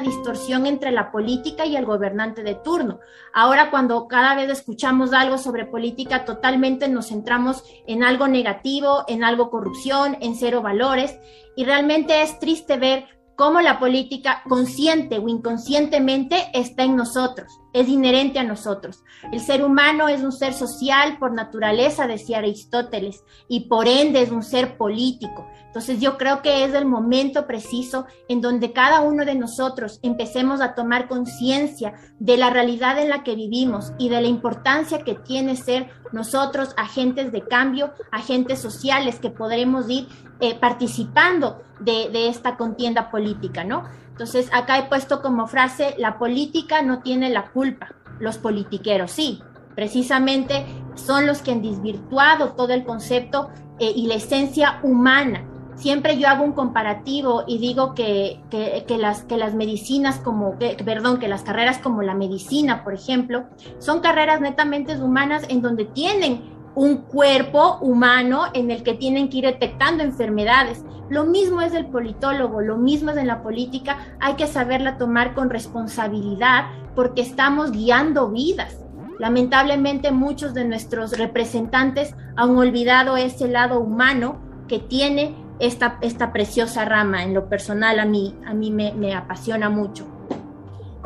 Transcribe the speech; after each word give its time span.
distorsión 0.00 0.66
entre 0.66 0.90
la 0.90 1.10
política 1.10 1.66
y 1.66 1.76
el 1.76 1.86
gobernante 1.86 2.42
de 2.42 2.54
turno. 2.54 3.00
Ahora 3.32 3.70
cuando 3.70 4.08
cada 4.08 4.34
vez 4.34 4.50
escuchamos 4.50 5.12
algo 5.12 5.38
sobre 5.38 5.66
política, 5.66 6.24
totalmente 6.24 6.88
nos 6.88 7.08
centramos 7.08 7.64
en 7.86 8.02
algo 8.02 8.28
negativo, 8.28 9.04
en 9.08 9.24
algo 9.24 9.50
corrupción, 9.50 10.16
en 10.20 10.34
cero 10.34 10.62
valores, 10.62 11.18
y 11.56 11.64
realmente 11.64 12.22
es 12.22 12.38
triste 12.38 12.76
ver 12.76 13.06
cómo 13.36 13.60
la 13.60 13.78
política, 13.78 14.42
consciente 14.48 15.18
o 15.18 15.28
inconscientemente, 15.28 16.50
está 16.54 16.84
en 16.84 16.96
nosotros, 16.96 17.60
es 17.76 17.88
inherente 17.88 18.38
a 18.38 18.44
nosotros. 18.44 19.04
El 19.30 19.40
ser 19.40 19.62
humano 19.62 20.08
es 20.08 20.22
un 20.22 20.32
ser 20.32 20.54
social 20.54 21.18
por 21.18 21.32
naturaleza, 21.32 22.06
decía 22.06 22.38
Aristóteles, 22.38 23.22
y 23.48 23.68
por 23.68 23.86
ende 23.86 24.22
es 24.22 24.30
un 24.30 24.42
ser 24.42 24.78
político. 24.78 25.46
Entonces 25.66 26.00
yo 26.00 26.16
creo 26.16 26.40
que 26.40 26.64
es 26.64 26.72
el 26.72 26.86
momento 26.86 27.46
preciso 27.46 28.06
en 28.30 28.40
donde 28.40 28.72
cada 28.72 29.02
uno 29.02 29.26
de 29.26 29.34
nosotros 29.34 30.00
empecemos 30.02 30.62
a 30.62 30.74
tomar 30.74 31.06
conciencia 31.06 31.92
de 32.18 32.38
la 32.38 32.48
realidad 32.48 32.98
en 32.98 33.10
la 33.10 33.22
que 33.22 33.36
vivimos 33.36 33.92
y 33.98 34.08
de 34.08 34.22
la 34.22 34.28
importancia 34.28 35.04
que 35.04 35.14
tiene 35.14 35.54
ser 35.54 35.90
nosotros 36.12 36.72
agentes 36.78 37.30
de 37.30 37.42
cambio, 37.42 37.92
agentes 38.10 38.58
sociales 38.58 39.20
que 39.20 39.28
podremos 39.28 39.90
ir 39.90 40.08
eh, 40.40 40.54
participando 40.54 41.62
de, 41.80 42.08
de 42.10 42.28
esta 42.28 42.56
contienda 42.56 43.10
política, 43.10 43.62
¿no? 43.64 43.84
Entonces 44.16 44.48
acá 44.54 44.78
he 44.78 44.84
puesto 44.84 45.20
como 45.20 45.46
frase, 45.46 45.94
la 45.98 46.18
política 46.18 46.80
no 46.80 47.00
tiene 47.00 47.28
la 47.28 47.50
culpa, 47.50 47.88
los 48.18 48.38
politiqueros 48.38 49.10
sí. 49.10 49.42
Precisamente 49.74 50.64
son 50.94 51.26
los 51.26 51.42
que 51.42 51.52
han 51.52 51.60
desvirtuado 51.60 52.52
todo 52.52 52.72
el 52.72 52.86
concepto 52.86 53.50
eh, 53.78 53.92
y 53.94 54.06
la 54.06 54.14
esencia 54.14 54.80
humana. 54.82 55.44
Siempre 55.74 56.16
yo 56.16 56.28
hago 56.28 56.44
un 56.44 56.52
comparativo 56.52 57.44
y 57.46 57.58
digo 57.58 57.94
que, 57.94 58.40
las, 58.88 59.24
que 59.24 59.36
las 59.36 59.54
medicinas 59.54 60.18
como, 60.18 60.56
perdón, 60.58 61.18
que 61.18 61.28
las 61.28 61.42
carreras 61.42 61.76
como 61.76 62.00
la 62.00 62.14
medicina, 62.14 62.82
por 62.82 62.94
ejemplo, 62.94 63.44
son 63.78 64.00
carreras 64.00 64.40
netamente 64.40 64.96
humanas 64.96 65.44
en 65.50 65.60
donde 65.60 65.84
tienen 65.84 66.55
un 66.76 66.98
cuerpo 66.98 67.78
humano 67.80 68.44
en 68.52 68.70
el 68.70 68.82
que 68.82 68.94
tienen 68.94 69.28
que 69.28 69.38
ir 69.38 69.46
detectando 69.46 70.04
enfermedades. 70.04 70.84
Lo 71.08 71.24
mismo 71.24 71.62
es 71.62 71.72
el 71.72 71.86
politólogo, 71.86 72.60
lo 72.60 72.76
mismo 72.76 73.10
es 73.10 73.16
en 73.16 73.26
la 73.26 73.42
política, 73.42 73.98
hay 74.20 74.34
que 74.34 74.46
saberla 74.46 74.98
tomar 74.98 75.34
con 75.34 75.48
responsabilidad 75.48 76.66
porque 76.94 77.22
estamos 77.22 77.72
guiando 77.72 78.28
vidas. 78.28 78.84
Lamentablemente 79.18 80.10
muchos 80.10 80.52
de 80.52 80.66
nuestros 80.66 81.16
representantes 81.16 82.14
han 82.36 82.54
olvidado 82.56 83.16
ese 83.16 83.48
lado 83.48 83.80
humano 83.80 84.36
que 84.68 84.78
tiene 84.78 85.34
esta, 85.58 85.96
esta 86.02 86.30
preciosa 86.30 86.84
rama. 86.84 87.24
En 87.24 87.32
lo 87.32 87.48
personal 87.48 87.98
a 88.00 88.04
mí, 88.04 88.34
a 88.46 88.52
mí 88.52 88.70
me, 88.70 89.14
apasiona 89.14 89.70
mucho. 89.70 90.06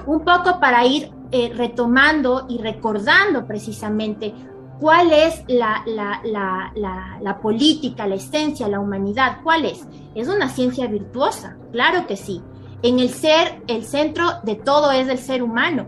Un 0.04 0.24
poco 0.24 0.58
para 0.58 0.84
ir 0.84 1.12
eh, 1.30 1.52
retomando 1.54 2.46
y 2.48 2.58
recordando 2.58 3.46
precisamente 3.46 4.34
cuál 4.80 5.12
es 5.12 5.44
la, 5.46 5.84
la, 5.86 7.38
política, 7.40 8.06
la 8.06 8.14
esencia, 8.14 8.66
la 8.66 8.80
humanidad, 8.80 9.38
cuál 9.42 9.66
es. 9.66 9.86
Es 10.14 10.28
una 10.28 10.48
ciencia 10.48 10.86
virtuosa, 10.86 11.56
claro 11.70 12.06
que 12.06 12.16
sí. 12.16 12.42
En 12.82 12.98
el 12.98 13.10
ser, 13.10 13.62
el 13.66 13.84
centro 13.84 14.40
de 14.42 14.56
todo 14.56 14.90
es 14.90 15.08
el 15.08 15.18
ser 15.18 15.42
humano. 15.42 15.86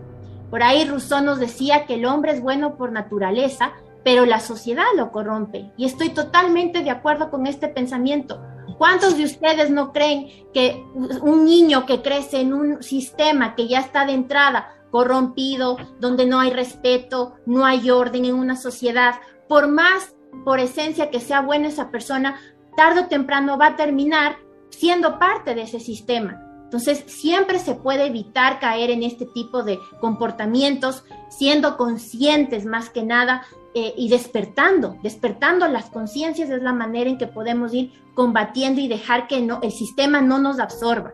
Por 0.51 0.61
ahí 0.61 0.85
Rousseau 0.85 1.23
nos 1.23 1.39
decía 1.39 1.87
que 1.87 1.95
el 1.95 2.05
hombre 2.05 2.33
es 2.33 2.41
bueno 2.41 2.77
por 2.77 2.91
naturaleza, 2.91 3.71
pero 4.03 4.25
la 4.25 4.39
sociedad 4.39 4.85
lo 4.95 5.11
corrompe. 5.11 5.71
Y 5.75 5.85
estoy 5.85 6.09
totalmente 6.09 6.83
de 6.83 6.91
acuerdo 6.91 7.31
con 7.31 7.47
este 7.47 7.67
pensamiento. 7.67 8.39
¿Cuántos 8.77 9.17
de 9.17 9.23
ustedes 9.23 9.71
no 9.71 9.91
creen 9.91 10.27
que 10.53 10.83
un 11.21 11.45
niño 11.45 11.85
que 11.85 12.01
crece 12.01 12.41
en 12.41 12.53
un 12.53 12.83
sistema 12.83 13.55
que 13.55 13.67
ya 13.67 13.79
está 13.79 14.05
de 14.05 14.13
entrada 14.13 14.69
corrompido, 14.93 15.77
donde 15.99 16.27
no 16.27 16.39
hay 16.39 16.51
respeto, 16.51 17.33
no 17.47 17.65
hay 17.65 17.89
orden 17.89 18.25
en 18.25 18.35
una 18.35 18.55
sociedad, 18.55 19.15
por 19.49 19.67
más 19.67 20.13
por 20.45 20.59
esencia 20.59 21.09
que 21.09 21.19
sea 21.19 21.41
buena 21.41 21.69
esa 21.69 21.89
persona, 21.89 22.39
tarde 22.77 23.01
o 23.01 23.07
temprano 23.07 23.57
va 23.57 23.69
a 23.69 23.75
terminar 23.75 24.37
siendo 24.69 25.17
parte 25.17 25.55
de 25.55 25.63
ese 25.63 25.79
sistema? 25.79 26.39
Entonces, 26.65 27.05
siempre 27.07 27.57
se 27.57 27.73
puede 27.73 28.05
evitar 28.05 28.59
caer 28.59 28.91
en 28.91 29.01
este 29.01 29.25
tipo 29.25 29.63
de 29.63 29.79
comportamientos, 29.99 31.03
siendo 31.27 31.75
conscientes 31.75 32.63
más 32.65 32.91
que 32.91 33.01
nada 33.01 33.47
eh, 33.73 33.95
y 33.97 34.09
despertando, 34.09 34.97
despertando 35.01 35.67
las 35.67 35.89
conciencias 35.89 36.51
es 36.51 36.61
la 36.61 36.73
manera 36.73 37.09
en 37.09 37.17
que 37.17 37.25
podemos 37.25 37.73
ir 37.73 37.91
combatiendo 38.13 38.79
y 38.79 38.87
dejar 38.87 39.25
que 39.25 39.41
no, 39.41 39.59
el 39.63 39.71
sistema 39.71 40.21
no 40.21 40.37
nos 40.37 40.59
absorba. 40.59 41.13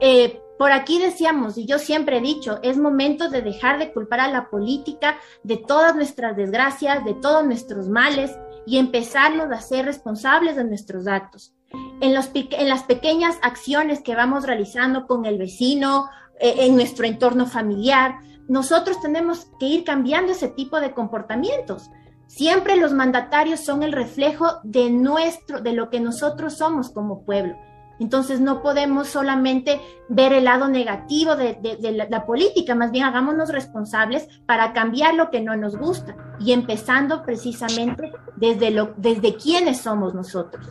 Eh, 0.00 0.40
por 0.58 0.72
aquí 0.72 1.00
decíamos, 1.00 1.58
y 1.58 1.66
yo 1.66 1.78
siempre 1.78 2.18
he 2.18 2.20
dicho, 2.20 2.58
es 2.62 2.78
momento 2.78 3.28
de 3.28 3.42
dejar 3.42 3.78
de 3.78 3.92
culpar 3.92 4.20
a 4.20 4.30
la 4.30 4.50
política 4.50 5.18
de 5.42 5.56
todas 5.56 5.96
nuestras 5.96 6.36
desgracias, 6.36 7.04
de 7.04 7.14
todos 7.14 7.44
nuestros 7.44 7.88
males 7.88 8.30
y 8.66 8.78
empezarnos 8.78 9.50
a 9.50 9.60
ser 9.60 9.84
responsables 9.84 10.56
de 10.56 10.64
nuestros 10.64 11.06
actos. 11.06 11.54
En, 12.00 12.14
en 12.14 12.68
las 12.68 12.82
pequeñas 12.84 13.36
acciones 13.42 14.00
que 14.02 14.14
vamos 14.14 14.46
realizando 14.46 15.06
con 15.06 15.26
el 15.26 15.38
vecino, 15.38 16.08
eh, 16.40 16.66
en 16.66 16.74
nuestro 16.74 17.06
entorno 17.06 17.46
familiar, 17.46 18.18
nosotros 18.48 19.00
tenemos 19.00 19.46
que 19.58 19.66
ir 19.66 19.84
cambiando 19.84 20.32
ese 20.32 20.48
tipo 20.48 20.80
de 20.80 20.92
comportamientos. 20.92 21.90
Siempre 22.26 22.76
los 22.76 22.92
mandatarios 22.92 23.60
son 23.60 23.82
el 23.82 23.92
reflejo 23.92 24.60
de 24.64 24.90
nuestro, 24.90 25.60
de 25.60 25.72
lo 25.72 25.90
que 25.90 26.00
nosotros 26.00 26.58
somos 26.58 26.90
como 26.90 27.24
pueblo. 27.24 27.56
Entonces 28.00 28.40
no 28.40 28.60
podemos 28.62 29.08
solamente 29.08 29.80
ver 30.08 30.32
el 30.32 30.44
lado 30.44 30.68
negativo 30.68 31.36
de, 31.36 32.06
la, 32.08 32.26
política, 32.26 32.74
más 32.74 32.90
bien 32.90 33.04
hagámonos 33.04 33.50
responsables 33.50 34.28
para 34.46 34.72
cambiar 34.72 35.14
lo 35.14 35.30
que 35.30 35.40
no 35.40 35.56
nos 35.56 35.76
gusta 35.76 36.16
y 36.40 36.52
empezando 36.52 37.22
precisamente 37.22 38.12
desde, 38.36 38.92
desde 38.96 39.36
quiénes 39.36 39.80
somos 39.80 40.14
nosotros. 40.14 40.68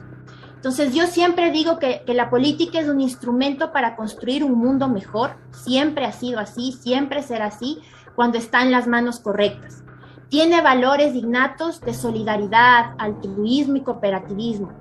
Entonces 0.64 0.94
yo 0.96 1.08
siempre 1.08 1.52
digo 1.52 1.78
que, 1.78 2.04
la 2.08 2.30
política 2.30 2.80
es 2.80 2.88
un 2.88 3.02
instrumento 3.02 3.74
para 3.74 3.98
construir 3.98 4.46
un 4.46 4.58
mundo 4.58 4.88
mejor, 4.88 5.36
siempre 5.52 6.06
ha 6.06 6.14
sido 6.14 6.40
así, 6.40 6.72
siempre 6.72 7.22
será 7.22 7.48
así 7.48 7.80
cuando 8.16 8.38
está 8.38 8.62
en 8.62 8.72
las 8.72 8.88
manos 8.88 9.20
correctas. 9.20 9.84
Tiene 10.30 10.62
valores 10.62 11.16
innatos 11.16 11.82
de 11.82 11.94
solidaridad, 11.94 12.96
altruismo 12.98 13.76
y 13.76 13.82
cooperativismo. 13.82 14.72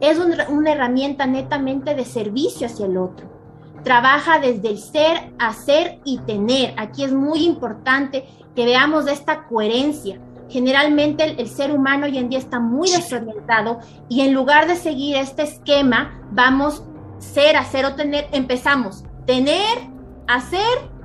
Es 0.00 0.18
una 0.18 0.72
herramienta 0.72 1.26
netamente 1.26 1.94
de 1.94 2.04
servicio 2.04 2.66
hacia 2.66 2.86
el 2.86 2.96
otro. 2.96 3.26
Trabaja 3.82 4.38
desde 4.38 4.68
el 4.68 4.78
ser, 4.78 5.32
hacer 5.38 6.00
y 6.04 6.18
tener. 6.18 6.74
Aquí 6.76 7.04
es 7.04 7.12
muy 7.12 7.44
importante 7.44 8.26
que 8.54 8.64
veamos 8.64 9.06
esta 9.06 9.46
coherencia 9.46 10.20
generalmente 10.48 11.24
el, 11.24 11.48
ser 11.48 11.72
humano 11.72 12.06
hoy 12.06 12.18
en 12.18 12.28
día 12.28 12.38
está 12.38 12.60
muy 12.60 12.90
desorientado 12.90 13.80
y 14.08 14.20
en 14.20 14.32
lugar 14.32 14.66
de 14.66 14.76
seguir 14.76 15.16
este 15.16 15.42
esquema, 15.42 16.20
vamos 16.30 16.84
ser, 17.18 17.56
hacer 17.56 17.84
o 17.84 17.94
tener, 17.94 18.28
empezamos 18.32 19.04
tener, 19.26 19.78
hacer 20.28 20.60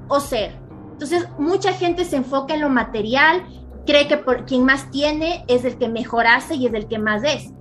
o 0.08 0.20
ser. 0.20 0.56
Entonces, 0.92 1.28
mucha 1.40 1.74
gente 1.74 2.06
se 2.06 2.18
enfoca 2.18 2.54
en 2.54 2.62
lo 2.62 2.70
material, 2.70 3.44
cree 3.88 4.08
que 4.08 4.18
por 4.18 4.46
quien 4.46 4.64
más 4.64 4.92
tiene 4.92 5.44
es 5.48 5.66
el 5.66 5.78
que 5.78 5.90
mejor 5.90 6.28
hace 6.28 6.56
y 6.56 6.68
es 6.68 6.74
el 6.74 6.88
que 6.88 7.00
más 7.00 7.24
es. 7.24 7.52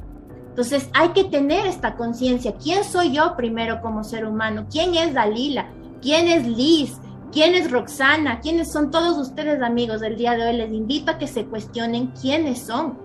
Entonces, 0.50 0.90
hay 0.92 1.10
que 1.10 1.24
tener 1.24 1.66
esta 1.66 1.96
conciencia. 1.96 2.54
¿Quién 2.62 2.84
soy 2.84 3.12
yo 3.12 3.36
primero 3.36 3.80
como 3.80 4.04
ser 4.04 4.26
humano? 4.26 4.66
¿Quién 4.70 4.94
es 4.94 5.14
Dalila? 5.14 5.70
¿Quién 6.02 6.28
es 6.28 6.46
Liz? 6.46 6.98
¿Quién 7.32 7.54
es 7.54 7.70
Roxana? 7.70 8.40
¿Quiénes 8.40 8.72
son 8.72 8.90
todos 8.90 9.16
ustedes 9.16 9.62
amigos 9.62 10.00
del 10.00 10.16
día 10.16 10.32
de 10.32 10.46
hoy? 10.46 10.56
Les 10.56 10.72
invito 10.72 11.12
a 11.12 11.18
que 11.18 11.28
se 11.28 11.46
cuestionen 11.46 12.12
quiénes 12.20 12.60
son. 12.60 12.98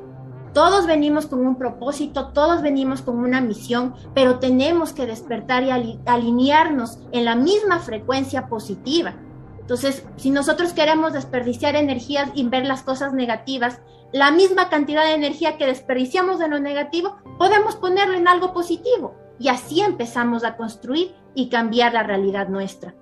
Todos 0.54 0.88
venimos 0.88 1.28
con 1.28 1.46
un 1.46 1.58
propósito, 1.58 2.30
todos 2.30 2.62
venimos 2.62 3.02
con 3.02 3.20
una 3.20 3.42
misión, 3.42 3.94
pero 4.14 4.40
tenemos 4.40 4.94
que 4.94 5.06
despertar 5.06 5.64
y 5.64 6.00
alinearnos 6.06 7.00
en 7.12 7.26
la 7.26 7.36
misma 7.36 7.80
frecuencia 7.80 8.48
positiva. 8.48 9.16
Entonces, 9.60 10.06
si 10.16 10.30
nosotros 10.30 10.74
queremos 10.74 11.14
desperdiciar 11.14 11.76
energías 11.76 12.30
y 12.36 12.48
ver 12.48 12.66
las 12.66 12.84
cosas 12.84 13.14
negativas, 13.14 13.82
la 14.16 14.32
misma 14.32 14.70
cantidad 14.70 15.04
de 15.04 15.14
energía 15.14 15.58
que 15.58 15.66
desperdiciamos 15.66 16.40
en 16.40 16.52
lo 16.52 16.60
negativo, 16.62 17.18
podemos 17.38 17.76
ponerlo 17.76 18.16
en 18.16 18.30
algo 18.30 18.54
positivo. 18.54 19.14
Y 19.40 19.50
así 19.50 19.82
empezamos 19.82 20.46
a 20.46 20.56
construir 20.56 21.14
y 21.34 21.50
cambiar 21.50 21.94
la 21.94 22.04
realidad 22.04 22.48
nuestra. 22.48 22.96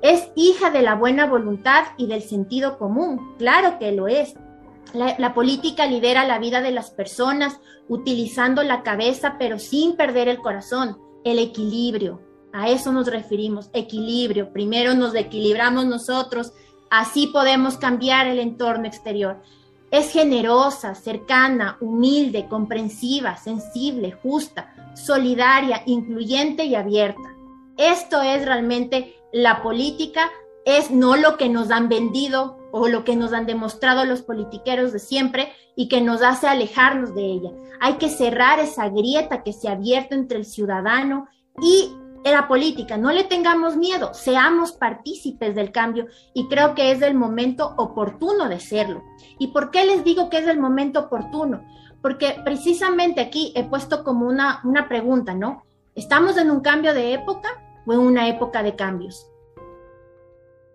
Es 0.00 0.30
hija 0.36 0.70
de 0.70 0.80
la 0.80 0.94
buena 0.94 1.26
voluntad 1.26 1.84
y 1.98 2.06
del 2.06 2.22
sentido 2.22 2.78
común, 2.78 3.36
claro 3.36 3.78
que 3.78 3.92
lo 3.92 4.08
es. 4.08 4.36
La, 4.94 5.34
política 5.34 5.84
lidera 5.84 6.26
la 6.26 6.38
vida 6.38 6.62
de 6.62 6.70
las 6.70 6.92
personas 6.92 7.60
utilizando 7.86 8.62
la 8.62 8.82
cabeza 8.82 9.36
pero 9.38 9.58
sin 9.58 9.96
perder 9.96 10.28
el 10.28 10.38
corazón, 10.38 10.96
el 11.24 11.40
equilibrio. 11.40 12.22
A 12.54 12.70
eso 12.70 12.90
nos 12.90 13.08
referimos, 13.08 13.68
equilibrio. 13.74 14.50
Primero 14.54 14.94
nos 14.94 15.14
equilibramos 15.14 15.84
nosotros, 15.84 16.54
así 16.88 17.26
podemos 17.26 17.76
cambiar 17.76 18.28
el 18.28 18.38
entorno 18.38 18.86
exterior. 18.86 19.42
Es 19.90 20.12
generosa, 20.12 20.94
cercana, 20.94 21.78
humilde, 21.80 22.46
comprensiva, 22.48 23.36
sensible, 23.36 24.12
justa, 24.12 24.74
solidaria, 24.94 25.82
incluyente 25.86 26.64
y 26.64 26.74
abierta. 26.74 27.34
Esto 27.76 28.20
es 28.20 28.44
realmente 28.44 29.14
la 29.32 29.62
política 29.62 30.30
es 30.64 30.90
no 30.90 31.16
lo 31.16 31.36
que 31.36 31.48
nos 31.48 31.70
han 31.70 31.88
vendido 31.88 32.58
o 32.72 32.88
lo 32.88 33.04
que 33.04 33.16
nos 33.16 33.32
han 33.32 33.46
demostrado 33.46 34.04
los 34.04 34.22
politiqueros 34.22 34.92
de 34.92 34.98
siempre 34.98 35.52
y 35.74 35.88
que 35.88 36.00
nos 36.00 36.22
hace 36.22 36.46
alejarnos 36.46 37.14
de 37.14 37.24
ella. 37.24 37.50
Hay 37.80 37.94
que 37.94 38.10
cerrar 38.10 38.58
esa 38.58 38.88
grieta 38.90 39.42
que 39.42 39.52
se 39.52 39.68
ha 39.68 39.72
abierto 39.72 40.14
entre 40.14 40.38
el 40.38 40.44
ciudadano 40.44 41.28
y 41.62 41.90
la 42.24 42.48
política. 42.48 42.96
No 42.96 43.12
le 43.12 43.24
tengamos 43.24 43.76
miedo, 43.76 44.12
seamos 44.14 44.72
partícipes 44.72 45.54
del 45.54 45.72
cambio 45.72 46.06
y 46.34 46.48
creo 46.48 46.74
que 46.74 46.92
es 46.92 47.02
el 47.02 47.14
momento 47.14 47.74
oportuno 47.76 48.48
de 48.48 48.60
serlo. 48.60 49.02
¿Y 49.38 49.48
por 49.48 49.70
qué 49.70 49.84
les 49.84 50.04
digo 50.04 50.28
que 50.30 50.38
es 50.38 50.46
el 50.46 50.58
momento 50.58 51.00
oportuno? 51.00 51.62
Porque 52.02 52.36
precisamente 52.44 53.20
aquí 53.20 53.52
he 53.56 53.64
puesto 53.64 54.04
como 54.04 54.26
una, 54.26 54.60
una 54.64 54.88
pregunta, 54.88 55.34
¿no? 55.34 55.64
¿Estamos 55.94 56.36
en 56.36 56.50
un 56.50 56.60
cambio 56.60 56.94
de 56.94 57.14
época 57.14 57.48
o 57.86 57.92
en 57.92 57.98
una 57.98 58.28
época 58.28 58.62
de 58.62 58.76
cambios? 58.76 59.26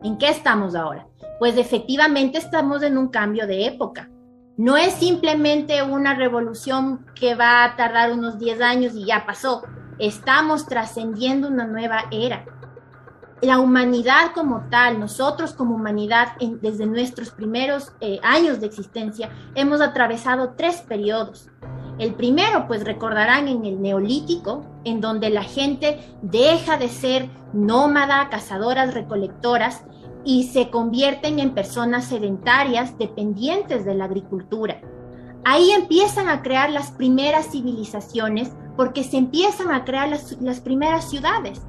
¿En 0.01 0.17
qué 0.17 0.27
estamos 0.27 0.75
ahora? 0.75 1.07
Pues 1.39 1.57
efectivamente 1.57 2.37
estamos 2.37 2.83
en 2.83 2.97
un 2.97 3.07
cambio 3.07 3.47
de 3.47 3.65
época. 3.65 4.09
No 4.57 4.77
es 4.77 4.93
simplemente 4.93 5.81
una 5.81 6.13
revolución 6.13 7.05
que 7.15 7.35
va 7.35 7.63
a 7.63 7.75
tardar 7.75 8.11
unos 8.11 8.37
10 8.37 8.61
años 8.61 8.95
y 8.95 9.05
ya 9.05 9.25
pasó. 9.25 9.63
Estamos 10.03 10.65
trascendiendo 10.65 11.47
una 11.47 11.65
nueva 11.65 12.07
era. 12.11 12.43
La 13.41 13.59
humanidad 13.59 14.33
como 14.35 14.65
tal, 14.69 14.99
nosotros 14.99 15.53
como 15.53 15.75
humanidad, 15.75 16.33
desde 16.59 16.85
nuestros 16.85 17.29
primeros 17.29 17.93
eh, 18.01 18.19
años 18.21 18.59
de 18.59 18.67
existencia, 18.67 19.29
hemos 19.55 19.79
atravesado 19.79 20.55
tres 20.57 20.81
periodos. 20.81 21.49
El 21.99 22.15
primero, 22.15 22.67
pues 22.67 22.83
recordarán 22.83 23.47
en 23.47 23.63
el 23.63 23.81
neolítico, 23.81 24.65
en 24.83 24.99
donde 24.99 25.29
la 25.29 25.43
gente 25.43 26.05
deja 26.21 26.75
de 26.75 26.89
ser 26.89 27.29
nómada, 27.53 28.27
cazadoras, 28.27 28.93
recolectoras, 28.93 29.85
y 30.25 30.49
se 30.49 30.69
convierten 30.69 31.39
en 31.39 31.53
personas 31.53 32.07
sedentarias 32.07 32.97
dependientes 32.97 33.85
de 33.85 33.95
la 33.95 34.03
agricultura. 34.03 34.81
Ahí 35.45 35.71
empiezan 35.71 36.29
a 36.29 36.41
crear 36.41 36.69
las 36.69 36.91
primeras 36.91 37.51
civilizaciones 37.51 38.51
porque 38.77 39.03
se 39.03 39.17
empiezan 39.17 39.71
a 39.71 39.83
crear 39.83 40.09
las, 40.09 40.37
las 40.41 40.61
primeras 40.61 41.09
ciudades. 41.09 41.61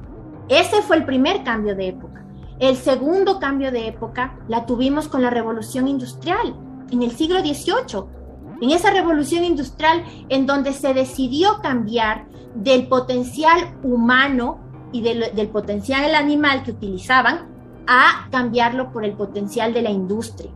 Ese 0.49 0.83
fue 0.83 0.97
el 0.97 1.05
primer 1.05 1.43
cambio 1.43 1.75
de 1.75 1.89
época. 1.89 2.25
El 2.61 2.77
segundo 2.77 3.41
cambio 3.41 3.73
de 3.73 3.89
época 3.89 4.39
la 4.49 4.65
tuvimos 4.65 5.09
con 5.09 5.23
la 5.23 5.31
revolución 5.31 5.89
industrial 5.89 6.55
en 6.91 7.03
el 7.03 7.11
siglo 7.11 7.41
XVIII. 7.41 8.05
En 8.61 8.71
esa 8.71 8.91
revolución 8.91 9.43
industrial 9.43 10.05
en 10.29 10.47
donde 10.47 10.73
se 10.73 10.95
decidió 10.95 11.61
cambiar 11.61 12.27
del 12.55 12.87
potencial 12.87 13.77
humano 13.83 14.61
y 14.93 15.03
del, 15.03 15.35
del 15.35 15.49
potencial 15.49 16.15
animal 16.15 16.63
que 16.63 16.71
utilizaban 16.71 17.49
a 17.89 18.29
cambiarlo 18.31 18.93
por 18.93 19.05
el 19.05 19.15
potencial 19.15 19.75
de 19.75 19.83
la 19.83 19.91
industria. 19.91 20.53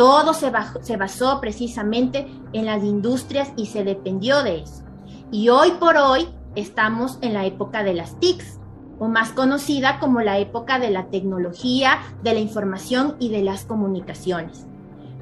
Todo 0.00 0.32
se, 0.32 0.48
basó 0.96 1.42
precisamente 1.42 2.26
en 2.54 2.64
las 2.64 2.82
industrias 2.82 3.52
y 3.54 3.66
se 3.66 3.84
dependió 3.84 4.42
de 4.42 4.62
eso. 4.62 4.82
Y 5.30 5.50
hoy 5.50 5.72
por 5.72 5.98
hoy 5.98 6.26
estamos 6.54 7.18
en 7.20 7.34
la 7.34 7.44
época 7.44 7.84
de 7.84 7.92
las 7.92 8.18
TICs, 8.18 8.60
o 8.98 9.08
más 9.08 9.32
conocida 9.32 9.98
como 9.98 10.22
la 10.22 10.38
época 10.38 10.78
de 10.78 10.88
la 10.88 11.10
tecnología, 11.10 11.98
de 12.22 12.32
la 12.32 12.40
información 12.40 13.16
y 13.18 13.28
de 13.28 13.42
las 13.42 13.66
comunicaciones. 13.66 14.66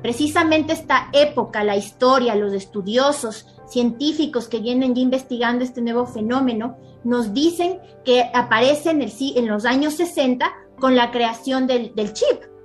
Precisamente 0.00 0.75
esta 0.75 1.08
época, 1.12 1.64
la 1.64 1.75
historia, 1.75 2.36
los 2.36 2.52
estudiosos, 2.52 3.48
científicos 3.66 4.46
que 4.46 4.60
vienen 4.60 4.94
ya 4.94 5.02
investigando 5.02 5.64
este 5.64 5.82
nuevo 5.82 6.06
fenómeno, 6.06 6.76
nos 7.02 7.34
dicen 7.34 7.80
que 8.04 8.30
aparece 8.32 8.90
en, 8.90 9.02
el, 9.02 9.12
en 9.34 9.48
los 9.48 9.64
años 9.64 9.94
60 9.94 10.48
con 10.78 10.94
la 10.94 11.10
creación 11.10 11.66
del, 11.66 12.12
chip. 12.12 12.57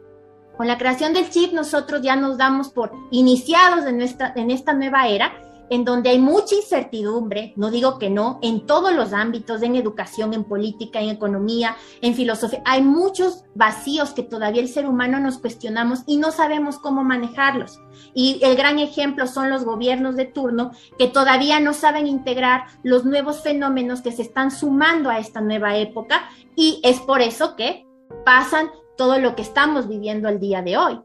Con 0.58 0.68
la 0.68 0.78
creación 0.78 1.14
del 1.14 1.30
chip 1.30 1.54
nosotros 1.54 2.02
ya 2.02 2.16
nos 2.16 2.38
damos 2.38 2.70
por 2.70 2.92
iniciados 3.12 3.86
en, 3.86 3.98
nuestra, 3.98 4.34
en 4.36 4.52
esta 4.52 4.74
nueva 4.74 5.08
era, 5.08 5.34
en 5.70 5.86
donde 5.86 6.10
hay 6.10 6.20
mucha 6.20 6.56
incertidumbre, 6.56 7.54
no 7.56 7.72
digo 7.72 7.98
que 7.98 8.10
no, 8.10 8.38
en 8.44 8.68
todos 8.68 8.94
los 8.94 9.14
ámbitos, 9.14 9.64
en 9.64 9.76
educación, 9.76 10.34
en 10.34 10.44
política, 10.44 11.00
en 11.00 11.10
economía, 11.10 11.76
en 12.02 12.14
filosofía. 12.14 12.62
Hay 12.66 12.84
muchos 12.84 13.46
vacíos 13.56 14.12
que 14.12 14.22
todavía 14.22 14.62
el 14.62 14.68
ser 14.68 14.86
humano 14.86 15.20
nos 15.20 15.40
cuestionamos 15.40 16.04
y 16.06 16.18
no 16.18 16.32
sabemos 16.32 16.78
cómo 16.78 17.04
manejarlos. 17.04 17.80
Y 18.14 18.40
el 18.44 18.56
gran 18.56 18.78
ejemplo 18.78 19.26
son 19.26 19.50
los 19.50 19.64
gobiernos 19.64 20.16
de 20.16 20.26
turno 20.26 20.72
que 21.00 21.08
todavía 21.08 21.60
no 21.60 21.74
saben 21.74 22.06
integrar 22.06 22.66
los 22.84 23.06
nuevos 23.06 23.42
fenómenos 23.42 24.02
que 24.02 24.12
se 24.12 24.22
están 24.22 24.52
sumando 24.52 25.10
a 25.10 25.18
esta 25.18 25.42
nueva 25.42 25.78
época 25.78 26.30
y 26.56 26.82
es 26.84 27.00
por 27.00 27.22
eso 27.22 27.56
que 27.56 27.88
pasan 28.26 28.70
todo 28.98 29.20
lo 29.20 29.36
que 29.36 29.42
estamos 29.42 29.88
viviendo 29.88 30.30
el 30.30 30.40
día 30.40 30.62
de 30.62 30.78
hoy. 30.78 31.02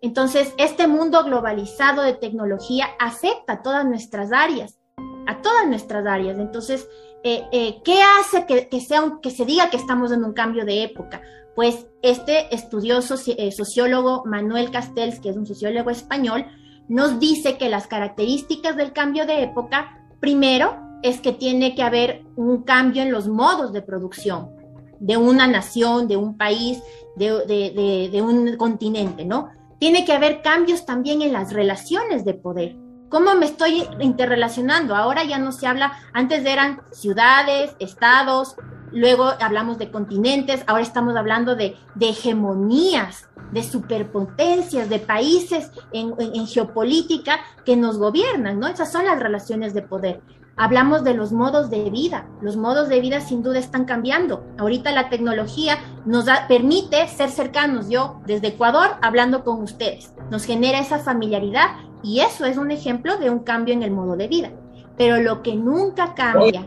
Entonces, 0.00 0.54
este 0.58 0.86
mundo 0.86 1.24
globalizado 1.24 2.02
de 2.02 2.14
tecnología 2.14 2.86
afecta 3.00 3.54
a 3.54 3.62
todas 3.62 3.84
nuestras 3.84 4.32
áreas, 4.32 4.78
a 5.26 5.42
todas 5.42 5.66
nuestras 5.66 6.06
áreas. 6.06 6.38
Entonces, 6.38 6.88
eh, 7.24 7.44
eh, 7.50 7.80
¿qué 7.84 8.00
hace 8.02 8.46
que 8.46 9.30
se 9.30 9.44
diga 9.44 9.70
que 9.70 9.76
estamos 9.76 10.12
en 10.12 10.24
un 10.24 10.32
cambio 10.32 10.64
de 10.64 10.84
época? 10.84 11.20
Pues 11.56 11.88
este 12.02 12.54
estudioso 12.54 13.16
eh, 13.26 13.50
sociólogo 13.50 14.22
Manuel 14.24 14.70
Castells, 14.70 15.18
que 15.18 15.30
es 15.30 15.36
un 15.36 15.46
sociólogo 15.46 15.90
español, 15.90 16.46
nos 16.88 17.18
dice 17.18 17.58
que 17.58 17.68
las 17.68 17.88
características 17.88 18.76
del 18.76 18.92
cambio 18.92 19.26
de 19.26 19.42
época, 19.42 20.06
primero, 20.20 20.76
es 21.02 21.20
que 21.20 21.32
tiene 21.32 21.74
que 21.74 21.82
haber 21.82 22.24
un 22.36 22.62
cambio 22.62 23.02
en 23.02 23.10
los 23.10 23.26
modos 23.28 23.72
de 23.72 23.82
producción 23.82 24.58
de 25.00 25.16
una 25.16 25.46
nación, 25.46 26.08
de 26.08 26.16
un 26.16 26.36
país, 26.36 26.82
de, 27.18 28.22
un 28.22 28.56
continente, 28.56 29.24
¿no? 29.24 29.50
Tiene 29.78 30.04
que 30.04 30.12
haber 30.12 30.42
cambios 30.42 30.86
también 30.86 31.22
en 31.22 31.32
las 31.32 31.52
relaciones 31.52 32.24
de 32.24 32.34
poder. 32.34 32.76
¿Cómo 33.08 33.34
me 33.34 33.46
estoy 33.46 33.84
interrelacionando? 34.00 34.94
Ahora 34.94 35.24
ya 35.24 35.38
no 35.38 35.52
se 35.52 35.66
habla, 35.66 35.92
antes 36.12 36.44
eran 36.44 36.82
ciudades, 36.92 37.74
estados, 37.78 38.56
luego 38.92 39.32
hablamos 39.40 39.78
de 39.78 39.90
continentes, 39.90 40.62
ahora 40.66 40.82
estamos 40.82 41.16
hablando 41.16 41.56
de, 41.56 41.76
hegemonías, 42.00 43.28
de 43.52 43.62
superpotencias, 43.62 44.88
de 44.90 44.98
países 44.98 45.70
en, 45.92 46.46
geopolítica 46.46 47.40
que 47.64 47.76
nos 47.76 47.98
gobiernan, 47.98 48.60
¿no? 48.60 48.66
Esas 48.66 48.92
son 48.92 49.06
las 49.06 49.18
relaciones 49.18 49.74
de 49.74 49.82
poder. 49.82 50.20
Hablamos 50.60 51.04
de 51.04 51.14
los 51.14 51.30
modos 51.30 51.70
de 51.70 51.88
vida. 51.88 52.26
Los 52.40 52.56
modos 52.56 52.88
de 52.88 53.00
vida 53.00 53.20
sin 53.20 53.44
duda 53.44 53.60
están 53.60 53.84
cambiando. 53.84 54.44
Ahorita 54.58 54.90
la 54.90 55.08
tecnología 55.08 55.78
nos 56.04 56.24
permite 56.48 57.06
ser 57.06 57.30
cercanos. 57.30 57.88
Yo 57.88 58.20
desde 58.26 58.48
Ecuador 58.48 58.96
hablando 59.00 59.44
con 59.44 59.62
ustedes. 59.62 60.12
Nos 60.30 60.44
genera 60.44 60.80
esa 60.80 60.98
familiaridad 60.98 61.76
y 62.02 62.20
eso 62.20 62.44
es 62.44 62.56
un 62.56 62.72
ejemplo 62.72 63.18
de 63.18 63.30
un 63.30 63.38
cambio 63.38 63.72
en 63.72 63.84
el 63.84 63.92
modo 63.92 64.16
de 64.16 64.26
vida. 64.26 64.50
Pero 64.96 65.22
lo 65.22 65.44
que 65.44 65.54
nunca 65.54 66.14
cambia, 66.14 66.66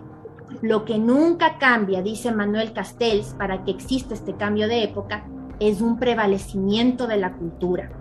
lo 0.62 0.86
que 0.86 0.98
nunca 0.98 1.58
cambia, 1.58 2.02
dice 2.02 2.32
Manuel 2.32 2.72
Castells, 2.72 3.36
para 3.38 3.66
que 3.66 3.72
exista 3.72 4.14
este 4.14 4.36
cambio 4.36 4.70
de 4.70 4.84
época, 4.84 5.26
es 5.60 5.82
un 5.82 6.00
prevalecimiento 6.00 7.08
de 7.08 7.18
la 7.18 7.34
cultura 7.34 7.92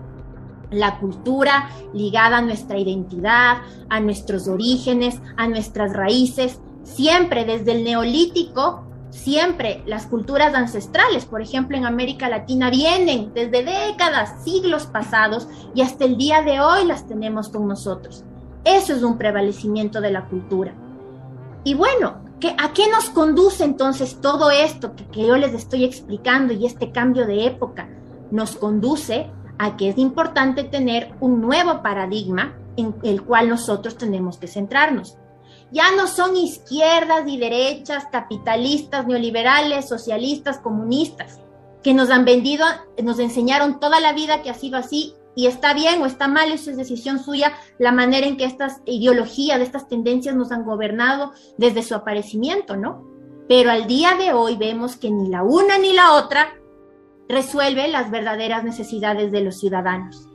la 0.71 0.99
cultura 0.99 1.71
ligada 1.93 2.39
a 2.39 2.43
nuestra 2.43 2.79
identidad, 2.79 3.59
a 3.89 4.00
nuestros 4.00 4.49
orígenes, 4.49 5.21
a 5.37 5.49
nuestras 5.49 5.93
raíces, 5.93 6.61
siempre 6.85 7.45
desde 7.45 7.73
el 7.73 7.85
neolítico, 7.85 8.85
siempre 9.11 9.83
las 9.87 10.07
culturas 10.07 10.55
ancestrales, 10.55 11.25
por 11.25 11.43
ejemplo 11.43 11.77
en 11.77 11.87
América 11.87 12.29
Latina, 12.29 12.71
vienen 12.71 13.33
desde 13.35 13.65
décadas, 13.65 14.45
siglos 14.45 14.87
pasados 14.87 15.49
y 15.75 15.83
hasta 15.83 16.05
el 16.05 16.17
día 16.17 16.43
de 16.43 16.61
hoy 16.61 16.87
las 16.87 17.07
tenemos 17.07 17.49
con 17.49 17.67
nosotros. 17.67 18.25
Eso 18.65 18.95
es 18.95 19.03
un 19.03 19.19
prevalecimiento 19.19 20.00
de 20.00 20.11
la 20.11 20.27
cultura. 20.27 20.75
Y 21.65 21.75
bueno, 21.75 22.23
¿a 22.59 22.73
qué 22.73 22.89
nos 22.91 23.11
conduce 23.11 23.65
entonces 23.65 24.21
todo 24.21 24.50
esto 24.50 24.95
que, 24.95 25.07
que 25.07 25.27
yo 25.27 25.37
les 25.37 25.55
estoy 25.55 25.85
explicando 25.85 26.53
y 26.53 26.67
este 26.67 26.91
cambio 26.91 27.27
de 27.27 27.47
época? 27.47 27.89
Nos 28.31 28.57
conduce 28.57 29.31
a 29.62 29.76
que 29.76 29.90
es 29.90 29.99
importante 29.99 30.64
tener 30.64 31.12
un 31.21 31.43
nuevo 31.43 31.83
paradigma 31.83 32.57
en 32.79 32.95
el 33.02 33.23
cual 33.23 33.50
nosotros 33.50 33.99
tenemos 33.99 34.38
que 34.38 34.47
centrarnos. 34.47 35.19
Ya 35.71 35.95
no 35.95 36.07
son 36.07 36.35
izquierdas 36.35 37.29
y 37.29 37.37
derechas, 37.37 38.07
capitalistas, 38.11 39.07
neoliberales, 39.07 39.87
socialistas, 39.87 40.59
comunistas, 40.61 41.40
que 41.83 41.93
nos 41.93 42.09
han 42.09 42.25
vendido, 42.25 42.64
nos 43.02 43.19
enseñaron 43.19 43.81
toda 43.81 44.00
la 44.00 44.14
vida 44.14 44.40
que 44.40 44.49
ha 44.49 44.55
sido 44.55 44.79
así 44.79 45.12
y 45.37 45.47
está 45.47 45.75
bien 45.75 46.00
o 46.00 46.07
está 46.07 46.26
mal, 46.26 46.50
eso 46.52 46.71
es 46.71 46.79
decisión 46.79 47.23
suya, 47.23 47.52
la 47.79 47.93
manera 47.93 48.26
en 48.26 48.38
que 48.38 48.47
estas 48.47 48.81
ideologías, 48.87 49.61
estas 49.61 49.88
tendencias 49.88 50.35
nos 50.35 50.52
han 50.52 50.64
gobernado 50.64 51.33
desde 51.59 51.83
su 51.83 51.95
aparecimiento, 51.95 52.79
¿no? 52.79 53.05
Pero 53.47 53.71
al 53.71 53.87
día 53.87 54.14
de 54.14 54.33
hoy 54.33 54.57
vemos 54.57 54.97
que 54.97 55.11
ni 55.11 55.29
la 55.29 55.43
una 55.43 55.76
ni 55.76 55.93
la 55.93 56.14
otra 56.14 56.55
resuelve 57.30 57.88
las 57.88 58.10
verdaderas 58.10 58.64
necesidades 58.64 59.32
de 59.32 59.40
los 59.40 59.58
ciudadanos. 59.58 60.28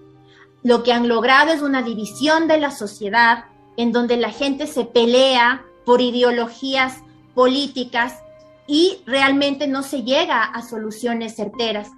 Lo 0.64 0.84
que 0.84 0.94
han 0.94 1.08
logrado 1.08 1.52
es 1.52 1.62
una 1.62 1.84
división 1.84 2.48
de 2.48 2.58
la 2.58 2.72
sociedad 2.72 3.46
en 3.78 3.92
donde 3.92 4.18
la 4.18 4.32
gente 4.32 4.66
se 4.68 4.86
pelea 4.86 5.64
por 5.86 6.02
ideologías 6.02 7.04
políticas 7.36 8.24
y 8.68 8.98
realmente 9.06 9.68
no 9.68 9.84
se 9.84 10.04
llega 10.04 10.44
a 10.44 10.62
soluciones 10.64 11.36
certeras. 11.36 11.90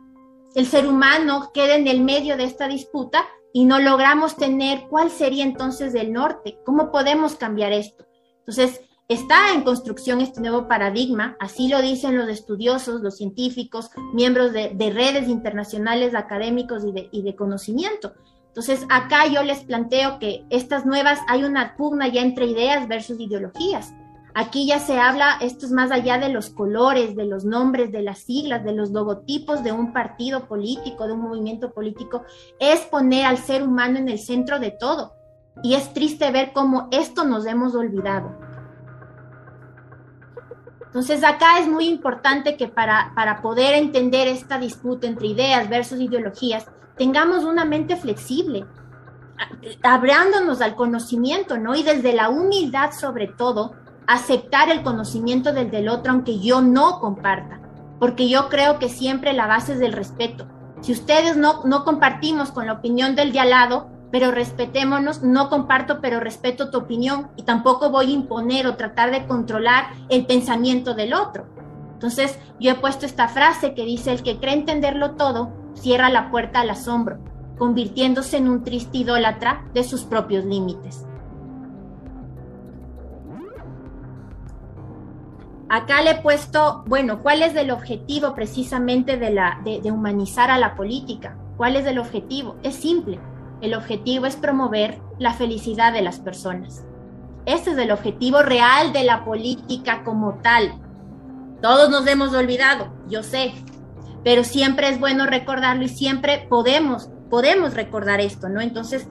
El 0.55 0.65
ser 0.65 0.87
humano 0.87 1.51
queda 1.53 1.75
en 1.75 1.87
el 1.87 2.01
medio 2.01 2.35
de 2.35 2.43
esta 2.43 2.67
disputa 2.67 3.25
y 3.53 3.65
no 3.65 3.79
logramos 3.79 4.35
tener 4.35 4.87
cuál 4.89 5.11
sería 5.11 5.43
entonces 5.43 5.95
el 5.95 6.11
norte, 6.11 6.59
cómo 6.65 6.91
podemos 6.91 7.35
cambiar 7.35 7.71
esto. 7.71 8.05
Entonces, 8.39 8.81
está 9.09 9.53
en 9.53 9.61
construcción 9.61 10.19
este 10.19 10.41
nuevo 10.41 10.67
paradigma, 10.67 11.37
así 11.39 11.69
lo 11.69 11.81
dicen 11.81 12.17
los 12.17 12.27
estudiosos, 12.27 13.01
los 13.01 13.15
científicos, 13.15 13.89
miembros 14.13 14.51
de, 14.51 14.91
redes 14.93 15.29
internacionales 15.29 16.13
académicos 16.13 16.83
y 16.83 16.91
de, 16.91 17.09
y 17.11 17.21
de 17.21 17.35
conocimiento. 17.35 18.13
Entonces, 18.47 18.85
acá 18.89 19.27
yo 19.27 19.43
les 19.43 19.59
planteo 19.59 20.19
que 20.19 20.45
estas 20.49 20.85
nuevas, 20.85 21.19
hay 21.27 21.43
una 21.43 21.75
pugna 21.77 22.07
ya 22.07 22.21
entre 22.21 22.47
ideas 22.47 22.87
versus 22.87 23.19
ideologías. 23.19 23.93
Aquí 24.33 24.67
ya 24.67 24.79
se 24.79 24.99
habla, 24.99 25.37
esto 25.41 25.65
es 25.65 25.71
más 25.71 25.89
allá 25.91 26.17
de 26.17 26.29
los 26.29 26.49
colores, 26.49 27.15
de 27.15 27.25
los 27.25 27.45
nombres, 27.45 27.91
de 27.91 28.01
las 28.01 28.19
siglas, 28.19 28.63
de 28.63 28.73
los 28.73 28.91
logotipos 28.91 29.63
de 29.63 29.71
un 29.71 29.93
partido 29.93 30.47
político, 30.47 31.07
de 31.07 31.13
un 31.13 31.21
movimiento 31.21 31.71
político, 31.71 32.23
es 32.59 32.81
poner 32.81 33.25
al 33.25 33.37
ser 33.37 33.63
humano 33.63 33.97
en 33.97 34.09
el 34.09 34.19
centro 34.19 34.59
de 34.59 34.71
todo. 34.71 35.13
Y 35.63 35.75
es 35.75 35.93
triste 35.93 36.29
ver 36.31 36.51
cómo 36.53 36.87
esto 36.91 37.23
nos 37.23 37.45
hemos 37.45 37.73
olvidado. 37.73 38.56
Entonces 40.87 41.23
acá 41.23 41.59
es 41.59 41.67
muy 41.67 41.87
importante 41.87 42.57
que 42.57 42.67
para, 42.67 43.11
para 43.15 43.41
poder 43.41 43.75
entender 43.75 44.27
esta 44.27 44.57
disputa 44.57 45.05
entre 45.07 45.27
ideas 45.27 45.69
versus 45.69 45.99
ideologías, 45.99 46.65
tengamos 46.97 47.43
una 47.43 47.65
mente 47.65 47.95
flexible, 47.95 48.65
abriándonos 49.83 50.61
al 50.61 50.75
conocimiento, 50.75 51.57
¿no? 51.57 51.75
Y 51.75 51.83
desde 51.83 52.13
la 52.13 52.29
humildad 52.29 52.91
sobre 52.91 53.27
todo, 53.27 53.75
aceptar 54.07 54.69
el 54.69 54.81
conocimiento 54.83 55.51
del 55.53 55.69
del 55.69 55.89
otro 55.89 56.13
aunque 56.13 56.39
yo 56.39 56.61
no 56.61 56.99
comparta, 56.99 57.59
porque 57.99 58.29
yo 58.29 58.49
creo 58.49 58.79
que 58.79 58.89
siempre 58.89 59.33
la 59.33 59.47
base 59.47 59.73
es 59.73 59.79
del 59.79 59.93
respeto. 59.93 60.47
Si 60.81 60.93
ustedes 60.93 61.35
no, 61.35 61.63
no 61.65 61.83
compartimos 61.83 62.51
con 62.51 62.67
la 62.67 62.73
opinión 62.73 63.15
del 63.15 63.33
de 63.33 63.39
al 63.39 63.49
lado, 63.49 63.89
pero 64.11 64.31
respetémonos, 64.31 65.23
no 65.23 65.49
comparto, 65.49 65.99
pero 66.01 66.19
respeto 66.19 66.69
tu 66.69 66.77
opinión 66.77 67.29
y 67.35 67.43
tampoco 67.43 67.89
voy 67.89 68.07
a 68.07 68.15
imponer 68.15 68.67
o 68.67 68.75
tratar 68.75 69.11
de 69.11 69.27
controlar 69.27 69.87
el 70.09 70.25
pensamiento 70.25 70.93
del 70.93 71.13
otro. 71.13 71.45
Entonces, 71.93 72.37
yo 72.59 72.71
he 72.71 72.75
puesto 72.75 73.05
esta 73.05 73.27
frase 73.27 73.73
que 73.73 73.83
dice, 73.83 74.11
el 74.11 74.23
que 74.23 74.37
cree 74.37 74.53
entenderlo 74.53 75.15
todo, 75.15 75.51
cierra 75.73 76.09
la 76.09 76.29
puerta 76.29 76.61
al 76.61 76.69
asombro, 76.69 77.17
convirtiéndose 77.57 78.37
en 78.37 78.49
un 78.49 78.63
triste 78.63 78.99
idólatra 78.99 79.65
de 79.73 79.83
sus 79.83 80.03
propios 80.03 80.45
límites. 80.45 81.07
Acá 85.69 86.01
le 86.01 86.11
he 86.11 86.21
puesto, 86.21 86.83
bueno, 86.87 87.19
¿cuál 87.21 87.41
es 87.41 87.53
el 87.55 87.71
objetivo 87.71 88.33
precisamente 88.33 89.17
de, 89.17 89.31
la, 89.31 89.59
de, 89.65 89.91
humanizar 89.91 90.49
a 90.49 90.57
la 90.57 90.75
política? 90.75 91.35
¿Cuál 91.57 91.75
es 91.75 91.85
el 91.85 91.99
objetivo? 91.99 92.55
Es 92.63 92.75
simple. 92.75 93.19
El 93.61 93.73
objetivo 93.73 94.25
es 94.25 94.35
promover 94.35 94.99
la 95.19 95.33
felicidad 95.33 95.93
de 95.93 96.01
las 96.01 96.19
personas. 96.19 96.83
Este 97.45 97.71
es 97.71 97.77
el 97.77 97.91
objetivo 97.91 98.41
real 98.41 98.93
de 98.93 99.03
la 99.03 99.23
política 99.23 100.03
como 100.03 100.35
tal. 100.35 100.73
Todos 101.61 101.89
nos 101.89 102.05
hemos 102.07 102.33
olvidado, 102.33 102.93
yo 103.07 103.23
sé, 103.23 103.53
pero 104.23 104.43
siempre 104.43 104.89
es 104.89 104.99
bueno 104.99 105.25
recordarlo 105.25 105.83
y 105.83 105.89
siempre 105.89 106.45
podemos, 106.49 107.09
podemos 107.29 107.73
recordar 107.73 108.19
esto, 108.19 108.49
¿no? 108.49 108.61
Entonces, 108.61 109.07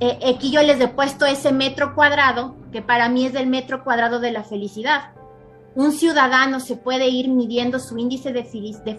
eh, 0.00 0.18
aquí 0.34 0.50
yo 0.50 0.62
les 0.62 0.80
he 0.80 0.88
puesto 0.88 1.24
ese 1.24 1.52
metro 1.52 1.94
cuadrado, 1.94 2.54
que 2.72 2.82
para 2.82 3.08
mí 3.08 3.24
es 3.24 3.34
el 3.34 3.46
metro 3.46 3.82
cuadrado 3.82 4.20
de 4.20 4.32
la 4.32 4.44
felicidad 4.44 5.16
un 5.76 5.92
ciudadano 5.92 6.58
se 6.58 6.76
puede 6.76 7.08
ir 7.08 7.28
midiendo 7.28 7.78
su 7.78 7.98
índice 7.98 8.32
de, 8.32 8.44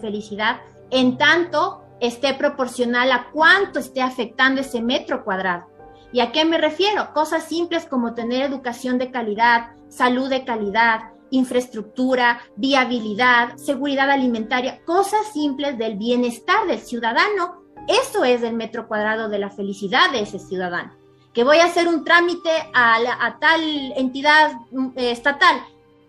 felicidad 0.00 0.60
en 0.90 1.18
tanto 1.18 1.82
esté 2.00 2.34
proporcional 2.34 3.12
a 3.12 3.28
cuánto 3.32 3.78
esté 3.78 4.02
afectando 4.02 4.60
ese 4.60 4.80
metro 4.80 5.24
cuadrado. 5.24 5.66
¿Y 6.12 6.20
a 6.20 6.32
qué 6.32 6.44
me 6.44 6.58
refiero? 6.58 7.12
Cosas 7.12 7.44
simples 7.44 7.84
como 7.84 8.14
tener 8.14 8.42
educación 8.42 8.98
de 8.98 9.10
calidad, 9.10 9.72
salud 9.88 10.28
de 10.30 10.44
calidad, 10.44 11.10
infraestructura, 11.30 12.40
viabilidad, 12.56 13.56
seguridad 13.56 14.10
alimentaria, 14.10 14.80
cosas 14.84 15.32
simples 15.32 15.76
del 15.76 15.96
bienestar 15.96 16.66
del 16.66 16.80
ciudadano. 16.80 17.62
Eso 17.86 18.24
es 18.24 18.42
el 18.42 18.54
metro 18.54 18.88
cuadrado 18.88 19.28
de 19.28 19.38
la 19.38 19.50
felicidad 19.50 20.10
de 20.12 20.20
ese 20.20 20.38
ciudadano. 20.38 20.94
Que 21.34 21.44
voy 21.44 21.58
a 21.58 21.66
hacer 21.66 21.88
un 21.88 22.04
trámite 22.04 22.50
a, 22.74 23.36
tal 23.38 23.60
entidad 23.96 24.52
mm, 24.70 24.90
estatal 24.96 25.60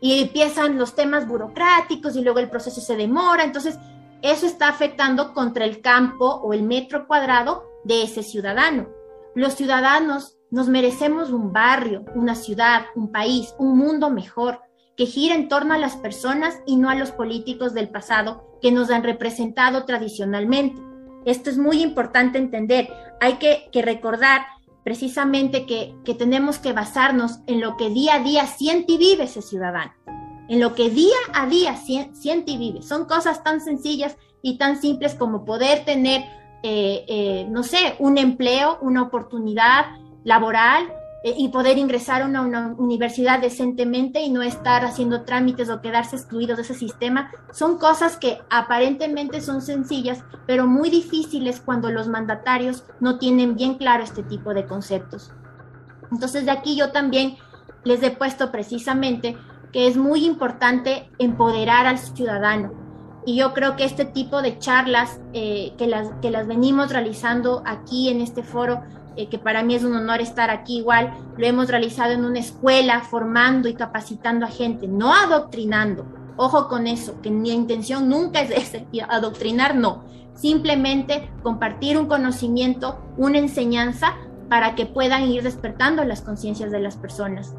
y 0.01 0.21
empiezan 0.21 0.77
los 0.77 0.95
temas 0.95 1.27
burocráticos 1.27 2.15
y 2.15 2.21
luego 2.21 2.39
el 2.39 2.49
proceso 2.49 2.79
se 2.79 2.95
demora. 2.95 3.43
Entonces, 3.43 3.77
eso 4.21 4.45
está 4.45 4.67
afectando 4.67 5.33
contra 5.33 5.65
el 5.65 5.81
campo 5.81 6.25
o 6.25 6.53
el 6.53 6.63
metro 6.63 7.07
cuadrado 7.07 7.63
de 7.83 8.03
ese 8.03 8.23
ciudadano. 8.23 8.89
Los 9.35 9.53
ciudadanos 9.53 10.37
nos 10.51 10.67
merecemos 10.67 11.31
un 11.31 11.53
barrio, 11.53 12.05
una 12.15 12.35
ciudad, 12.35 12.85
un 12.95 13.11
país, 13.11 13.53
un 13.57 13.77
mundo 13.77 14.09
mejor, 14.09 14.61
que 14.97 15.05
gira 15.05 15.35
en 15.35 15.47
torno 15.47 15.73
a 15.73 15.77
las 15.77 15.95
personas 15.95 16.61
y 16.65 16.75
no 16.75 16.89
a 16.89 16.95
los 16.95 17.11
políticos 17.11 17.73
del 17.73 17.89
pasado 17.89 18.57
que 18.61 18.71
nos 18.71 18.89
han 18.89 19.03
representado 19.03 19.85
tradicionalmente. 19.85 20.81
Esto 21.25 21.49
es 21.49 21.57
muy 21.57 21.81
importante 21.81 22.37
entender. 22.37 22.89
Hay 23.21 23.35
que, 23.35 23.69
que 23.71 23.81
recordar 23.81 24.41
precisamente 24.83 25.65
que, 25.65 25.93
tenemos 26.15 26.57
que 26.57 26.73
basarnos 26.73 27.41
en 27.47 27.61
lo 27.61 27.77
que 27.77 27.89
día 27.89 28.15
a 28.15 28.23
día 28.23 28.47
siente 28.47 28.93
y 28.93 28.97
vive 28.97 29.25
ese 29.25 29.41
ciudadano, 29.41 29.93
en 30.49 30.59
lo 30.59 30.75
que 30.75 30.89
día 30.89 31.15
a 31.33 31.45
día 31.45 31.77
siente 31.77 32.51
y 32.51 32.57
vive. 32.57 32.81
Son 32.81 33.05
cosas 33.05 33.43
tan 33.43 33.61
sencillas 33.61 34.17
y 34.41 34.57
tan 34.57 34.81
simples 34.81 35.15
como 35.15 35.45
poder 35.45 35.85
tener, 35.85 36.21
eh, 36.63 37.05
eh, 37.07 37.47
no 37.49 37.63
sé, 37.63 37.95
un 37.99 38.17
empleo, 38.17 38.79
una 38.81 39.03
oportunidad 39.03 39.85
laboral, 40.23 40.91
eh, 41.21 41.33
y 41.37 41.49
poder 41.49 41.77
ingresar 41.77 42.21
a 42.21 42.25
una, 42.25 42.73
universidad 42.77 43.39
decentemente 43.39 44.21
y 44.21 44.29
no 44.29 44.41
estar 44.41 44.85
haciendo 44.85 45.23
trámites 45.23 45.69
o 45.69 45.81
quedarse 45.81 46.15
excluidos 46.15 46.55
de 46.55 46.63
ese 46.63 46.75
sistema, 46.75 47.29
son 47.51 47.77
cosas 47.77 48.15
que 48.15 48.39
aparentemente 48.49 49.41
son 49.41 49.61
sencillas, 49.61 50.23
pero 50.47 50.65
muy 50.65 50.89
difíciles 50.89 51.59
cuando 51.59 51.91
los 51.91 52.07
mandatarios 52.07 52.85
no 53.01 53.19
tienen 53.19 53.55
bien 53.55 53.75
claro 53.75 54.01
este 54.03 54.23
tipo 54.23 54.53
de 54.53 54.65
conceptos. 54.65 55.31
Entonces 56.09 56.45
de 56.45 56.51
aquí 56.51 56.77
yo 56.77 56.91
también 56.91 57.35
les 57.83 58.01
he 58.01 58.11
puesto 58.11 58.49
precisamente 58.49 59.35
que 59.71 59.87
es 59.87 59.97
muy 59.97 60.25
importante 60.25 61.09
empoderar 61.19 61.85
al 61.85 61.97
ciudadano. 61.97 62.71
Y 63.25 63.35
yo 63.35 63.53
creo 63.53 63.75
que 63.75 63.83
este 63.83 64.05
tipo 64.05 64.41
de 64.41 64.57
charlas 64.57 65.19
eh, 65.33 65.73
que, 65.77 65.87
las, 65.87 66.09
que 66.21 66.31
las 66.31 66.47
venimos 66.47 66.91
realizando 66.91 67.61
aquí 67.65 68.09
en 68.09 68.21
este 68.21 68.43
foro 68.43 68.81
eh, 69.19 69.27
que 69.27 69.37
para 69.37 69.63
mí 69.63 69.75
es 69.75 69.83
un 69.83 69.93
honor 69.95 70.21
estar 70.21 70.49
aquí 70.49 70.77
igual, 70.77 71.13
lo 71.35 71.45
hemos 71.45 71.67
realizado 71.67 72.13
en 72.13 72.23
una 72.23 72.39
escuela, 72.39 73.01
formando 73.01 73.67
y 73.67 73.73
capacitando 73.73 74.45
a 74.45 74.49
gente, 74.49 74.87
no 74.87 75.13
adoctrinando. 75.13 76.05
Ojo 76.37 76.69
con 76.69 76.87
eso, 76.87 77.19
que 77.21 77.29
mi 77.29 77.51
intención 77.51 78.07
nunca 78.07 78.39
es 78.39 78.51
ese, 78.51 78.87
adoctrinar 79.09 79.75
no, 79.75 80.05
simplemente 80.35 81.29
compartir 81.43 81.97
un 81.97 82.05
conocimiento, 82.05 82.97
una 83.17 83.39
enseñanza 83.39 84.15
para 84.47 84.73
que 84.75 84.85
puedan 84.85 85.23
ir 85.23 85.43
despertando 85.43 86.05
las 86.05 86.21
conciencias 86.21 86.71
de 86.71 86.79
las 86.79 86.95
personas. 86.95 87.53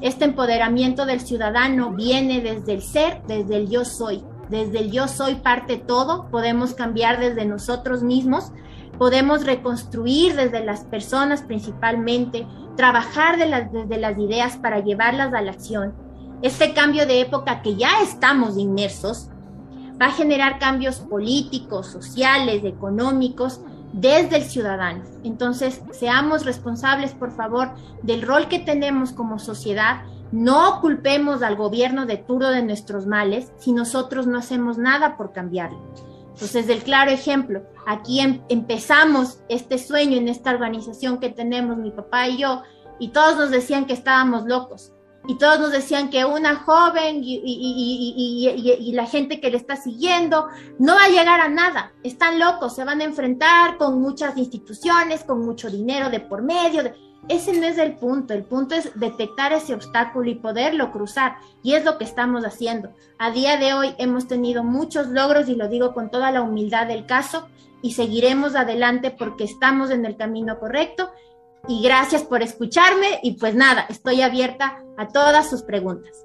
Este 0.00 0.24
empoderamiento 0.24 1.06
del 1.06 1.20
ciudadano 1.20 1.92
viene 1.92 2.40
desde 2.40 2.74
el 2.74 2.82
ser, 2.82 3.22
desde 3.26 3.56
el 3.56 3.68
yo 3.68 3.84
soy. 3.84 4.22
Desde 4.48 4.80
el 4.80 4.90
yo 4.90 5.08
soy 5.08 5.36
parte 5.36 5.78
todo, 5.78 6.28
podemos 6.30 6.74
cambiar 6.74 7.18
desde 7.18 7.46
nosotros 7.46 8.02
mismos 8.02 8.52
podemos 8.98 9.44
reconstruir 9.44 10.34
desde 10.36 10.64
las 10.64 10.84
personas 10.84 11.42
principalmente, 11.42 12.46
trabajar 12.76 13.36
desde 13.38 13.98
las 13.98 14.18
ideas 14.18 14.56
para 14.56 14.80
llevarlas 14.80 15.32
a 15.32 15.42
la 15.42 15.52
acción. 15.52 15.94
Este 16.42 16.74
cambio 16.74 17.06
de 17.06 17.20
época 17.20 17.62
que 17.62 17.76
ya 17.76 18.02
estamos 18.02 18.58
inmersos 18.58 19.28
va 20.00 20.06
a 20.06 20.12
generar 20.12 20.58
cambios 20.58 21.00
políticos, 21.00 21.86
sociales, 21.86 22.64
económicos 22.64 23.60
desde 23.94 24.36
el 24.36 24.42
ciudadano. 24.42 25.04
Entonces, 25.22 25.80
seamos 25.92 26.44
responsables, 26.44 27.14
por 27.14 27.30
favor, 27.30 27.70
del 28.02 28.22
rol 28.22 28.48
que 28.48 28.58
tenemos 28.58 29.12
como 29.12 29.38
sociedad. 29.38 30.02
No 30.32 30.80
culpemos 30.80 31.42
al 31.42 31.54
gobierno 31.54 32.04
de 32.04 32.16
turno 32.16 32.50
de 32.50 32.64
nuestros 32.64 33.06
males 33.06 33.52
si 33.56 33.72
nosotros 33.72 34.26
no 34.26 34.38
hacemos 34.38 34.78
nada 34.78 35.16
por 35.16 35.32
cambiarlo. 35.32 35.78
Entonces, 36.32 36.66
del 36.66 36.82
claro 36.82 37.12
ejemplo, 37.12 37.62
aquí 37.86 38.18
em, 38.18 38.42
empezamos 38.48 39.38
este 39.48 39.78
sueño 39.78 40.16
en 40.16 40.26
esta 40.26 40.50
organización 40.50 41.20
que 41.20 41.30
tenemos 41.30 41.76
mi 41.76 41.92
papá 41.92 42.26
y 42.26 42.38
yo, 42.38 42.62
y 42.98 43.08
todos 43.08 43.36
nos 43.36 43.50
decían 43.50 43.86
que 43.86 43.92
estábamos 43.92 44.44
locos, 44.44 44.92
y 45.26 45.36
todos 45.36 45.58
nos 45.58 45.72
decían 45.72 46.10
que 46.10 46.24
una 46.24 46.56
joven 46.56 47.20
y, 47.24 48.92
la 48.92 49.06
gente 49.06 49.40
que 49.40 49.50
le 49.50 49.56
está 49.56 49.76
siguiendo 49.76 50.48
no 50.78 50.94
va 50.94 51.04
a 51.04 51.08
llegar 51.08 51.40
a 51.40 51.48
nada, 51.48 51.92
están 52.02 52.38
locos, 52.38 52.74
se 52.74 52.84
van 52.84 53.00
a 53.00 53.04
enfrentar 53.04 53.76
con 53.78 54.00
muchas 54.00 54.36
instituciones, 54.36 55.24
con 55.24 55.44
mucho 55.44 55.70
dinero 55.70 56.10
de 56.10 56.20
por 56.20 56.42
medio. 56.42 56.82
ese 57.28 57.58
no 57.58 57.66
es 57.66 57.78
el 57.78 57.96
punto, 57.96 58.34
el 58.34 58.44
punto 58.44 58.74
es 58.74 58.98
detectar 58.98 59.52
ese 59.52 59.74
obstáculo 59.74 60.28
y 60.30 60.34
poderlo 60.34 60.92
cruzar, 60.92 61.38
y 61.62 61.72
es 61.72 61.84
lo 61.84 61.96
que 61.96 62.04
estamos 62.04 62.44
haciendo. 62.44 62.90
A 63.18 63.30
día 63.30 63.56
de 63.56 63.72
hoy 63.72 63.94
hemos 63.98 64.28
tenido 64.28 64.62
muchos 64.62 65.08
logros, 65.08 65.48
y 65.48 65.54
lo 65.54 65.68
digo 65.68 65.94
con 65.94 66.10
toda 66.10 66.30
la 66.30 66.42
humildad 66.42 66.86
del 66.86 67.06
caso, 67.06 67.48
y 67.80 67.92
seguiremos 67.92 68.56
adelante 68.56 69.10
porque 69.10 69.44
estamos 69.44 69.90
en 69.90 70.04
el 70.04 70.16
camino 70.16 70.58
correcto. 70.58 71.10
Y 71.68 71.82
gracias 71.82 72.22
por 72.22 72.42
escucharme, 72.42 73.20
y 73.22 73.32
pues 73.32 73.54
nada, 73.54 73.86
estoy 73.88 74.20
abierta 74.22 74.82
a 74.96 75.08
todas 75.08 75.48
sus 75.48 75.62
preguntas. 75.62 76.24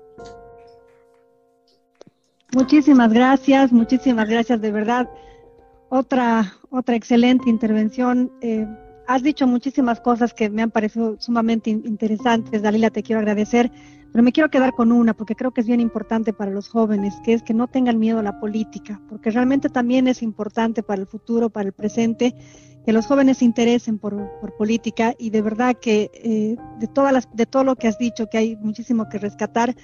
Muchísimas 2.54 3.14
gracias, 3.14 3.72
muchísimas 3.72 4.28
gracias 4.28 4.60
de 4.60 4.72
verdad. 4.72 5.10
Otra, 5.90 6.54
otra 6.70 6.96
excelente 6.96 7.50
intervención. 7.50 8.32
Eh, 8.42 8.66
has 9.08 9.24
dicho 9.24 9.48
muchísimas 9.48 10.02
cosas 10.02 10.34
que 10.34 10.50
me 10.50 10.62
han 10.62 10.72
parecido 10.72 11.16
sumamente 11.20 11.70
interesantes. 11.70 12.62
Dalila, 12.62 12.90
te 12.90 13.04
quiero 13.04 13.20
agradecer, 13.20 13.72
pero 14.12 14.24
me 14.24 14.32
quiero 14.32 14.50
quedar 14.50 14.74
con 14.74 14.92
una 14.92 15.14
porque 15.14 15.36
creo 15.36 15.52
que 15.52 15.62
es 15.62 15.68
bien 15.68 15.80
importante 15.80 16.34
para 16.34 16.52
los 16.52 16.70
jóvenes, 16.70 17.16
que 17.24 17.34
es 17.34 17.44
que 17.44 17.54
no 17.54 17.68
tengan 17.68 18.00
miedo 18.00 18.20
a 18.20 18.24
la 18.24 18.40
política, 18.40 19.00
porque 19.10 19.32
realmente 19.32 19.70
también 19.70 20.08
es 20.08 20.22
importante 20.22 20.84
para 20.84 21.02
el 21.02 21.08
futuro, 21.08 21.50
para 21.50 21.68
el 21.68 21.74
presente, 21.74 22.36
que 22.90 22.94
los 22.94 23.06
jóvenes 23.06 23.38
se 23.38 23.46
interesen 23.46 24.00
por, 24.00 24.16
política 24.58 25.14
y 25.20 25.30
de 25.30 25.44
verdad 25.44 25.78
que 25.80 26.10
eh, 26.12 26.56
de, 26.80 26.88
todas 26.88 27.14
las, 27.14 27.30
de 27.36 27.46
todo 27.46 27.64
lo 27.64 27.76
que 27.76 27.88
has 27.88 28.00
dicho, 28.00 28.28
que 28.32 28.40
hay 28.40 28.56
muchísimo 28.56 29.08
que 29.10 29.20
rescatar, 29.20 29.76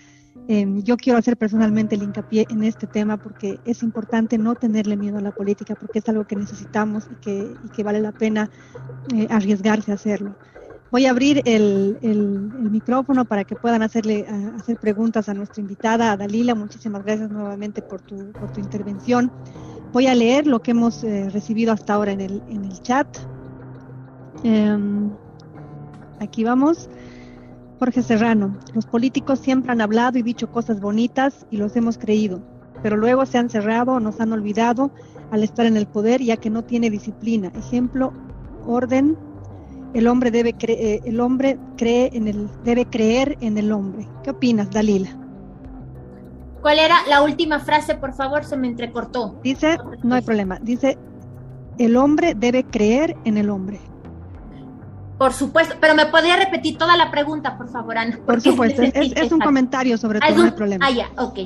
Em, 0.47 0.83
yo 0.83 0.95
quiero 0.97 1.17
hacer 1.17 1.37
personalmente 1.37 1.95
el 1.95 2.03
hincapié 2.03 2.45
en 2.49 2.63
este 2.63 2.85
tema 2.85 3.17
porque 3.17 3.59
es 3.65 3.81
importante 3.81 4.37
no 4.37 4.53
tenerle 4.53 4.95
miedo 4.95 5.17
a 5.17 5.21
la 5.21 5.31
política 5.31 5.75
porque 5.75 5.99
es 5.99 6.09
algo 6.09 6.25
que 6.25 6.35
necesitamos 6.35 7.07
y 7.11 7.15
que, 7.15 7.51
y 7.63 7.69
que 7.69 7.83
vale 7.83 7.99
la 7.99 8.11
pena 8.11 8.51
eh, 9.15 9.27
arriesgarse 9.29 9.91
a 9.91 9.95
hacerlo. 9.95 10.35
Voy 10.91 11.05
a 11.07 11.09
abrir 11.09 11.41
el, 11.45 11.97
micrófono 12.71 13.25
para 13.25 13.43
que 13.43 13.55
puedan 13.55 13.81
hacerle 13.81 14.25
hacer 14.57 14.77
preguntas 14.77 15.27
a 15.29 15.33
nuestra 15.33 15.61
invitada, 15.61 16.15
Dalila. 16.15 16.55
Muchísimas 16.55 17.03
gracias 17.03 17.29
nuevamente 17.31 17.81
por 17.81 18.01
tu, 18.01 18.31
por 18.31 18.51
tu 18.51 18.59
intervención. 18.59 19.31
Voy 19.91 20.07
a 20.07 20.15
leer 20.15 20.45
lo 20.45 20.61
que 20.61 20.71
hemos 20.71 21.03
eh, 21.03 21.29
recibido 21.29 21.73
hasta 21.73 21.93
ahora 21.93 22.11
en 22.11 22.21
el, 22.21 22.43
en 22.49 22.65
el 22.65 22.81
chat. 22.81 23.07
Em, 24.43 25.09
aquí 26.19 26.43
vamos. 26.43 26.89
Jorge 27.79 28.01
Serrano, 28.01 28.57
los 28.73 28.85
políticos 28.85 29.39
siempre 29.39 29.71
han 29.71 29.81
hablado 29.81 30.17
y 30.17 30.21
dicho 30.21 30.49
cosas 30.51 30.79
bonitas 30.79 31.45
y 31.51 31.57
los 31.57 31.75
hemos 31.75 31.97
creído, 31.97 32.41
pero 32.81 32.95
luego 32.95 33.25
se 33.25 33.37
han 33.37 33.49
cerrado 33.49 33.99
nos 33.99 34.21
han 34.21 34.31
olvidado 34.31 34.91
al 35.31 35.43
estar 35.43 35.65
en 35.65 35.75
el 35.75 35.85
poder 35.85 36.21
ya 36.21 36.37
que 36.37 36.49
no 36.49 36.63
tiene 36.63 36.89
disciplina. 36.89 37.51
Ejemplo, 37.55 38.13
orden, 38.65 39.17
el 39.95 40.07
hombre 40.07 40.29
debe 40.29 40.53
eh, 40.59 40.99
el 41.05 41.19
hombre 41.21 41.57
cree 41.77 42.09
en 42.13 42.27
el 42.27 42.49
debe 42.63 42.85
creer 42.85 43.37
en 43.39 43.57
el 43.57 43.71
hombre. 43.71 44.07
¿Qué 44.23 44.31
opinas, 44.31 44.69
Dalila? 44.69 45.09
¿Cuál 46.61 46.79
era 46.79 46.97
la 47.07 47.21
última 47.21 47.59
frase, 47.59 47.95
por 47.95 48.13
favor? 48.13 48.43
Se 48.43 48.57
me 48.57 48.67
entrecortó. 48.67 49.39
Dice, 49.41 49.77
no 50.03 50.15
hay 50.15 50.21
problema. 50.21 50.59
Dice, 50.61 50.97
el 51.77 51.95
hombre 51.95 52.33
debe 52.35 52.65
creer 52.65 53.15
en 53.23 53.37
el 53.37 53.49
hombre. 53.49 53.79
Por 55.17 55.31
supuesto, 55.31 55.75
pero 55.79 55.95
me 55.95 56.07
podría 56.07 56.35
repetir 56.35 56.77
toda 56.77 56.97
la 56.97 57.09
pregunta, 57.09 57.57
por 57.57 57.69
favor, 57.69 57.97
Ana. 57.97 58.19
Por 58.25 58.41
supuesto, 58.41 58.81
es, 58.81 59.31
un 59.31 59.39
comentario 59.39 59.97
sobre 59.97 60.19
todo, 60.19 60.43
el 60.43 60.53
problema. 60.53 60.87
Ah, 60.87 60.91
ya, 60.91 61.09
ok. 61.17 61.39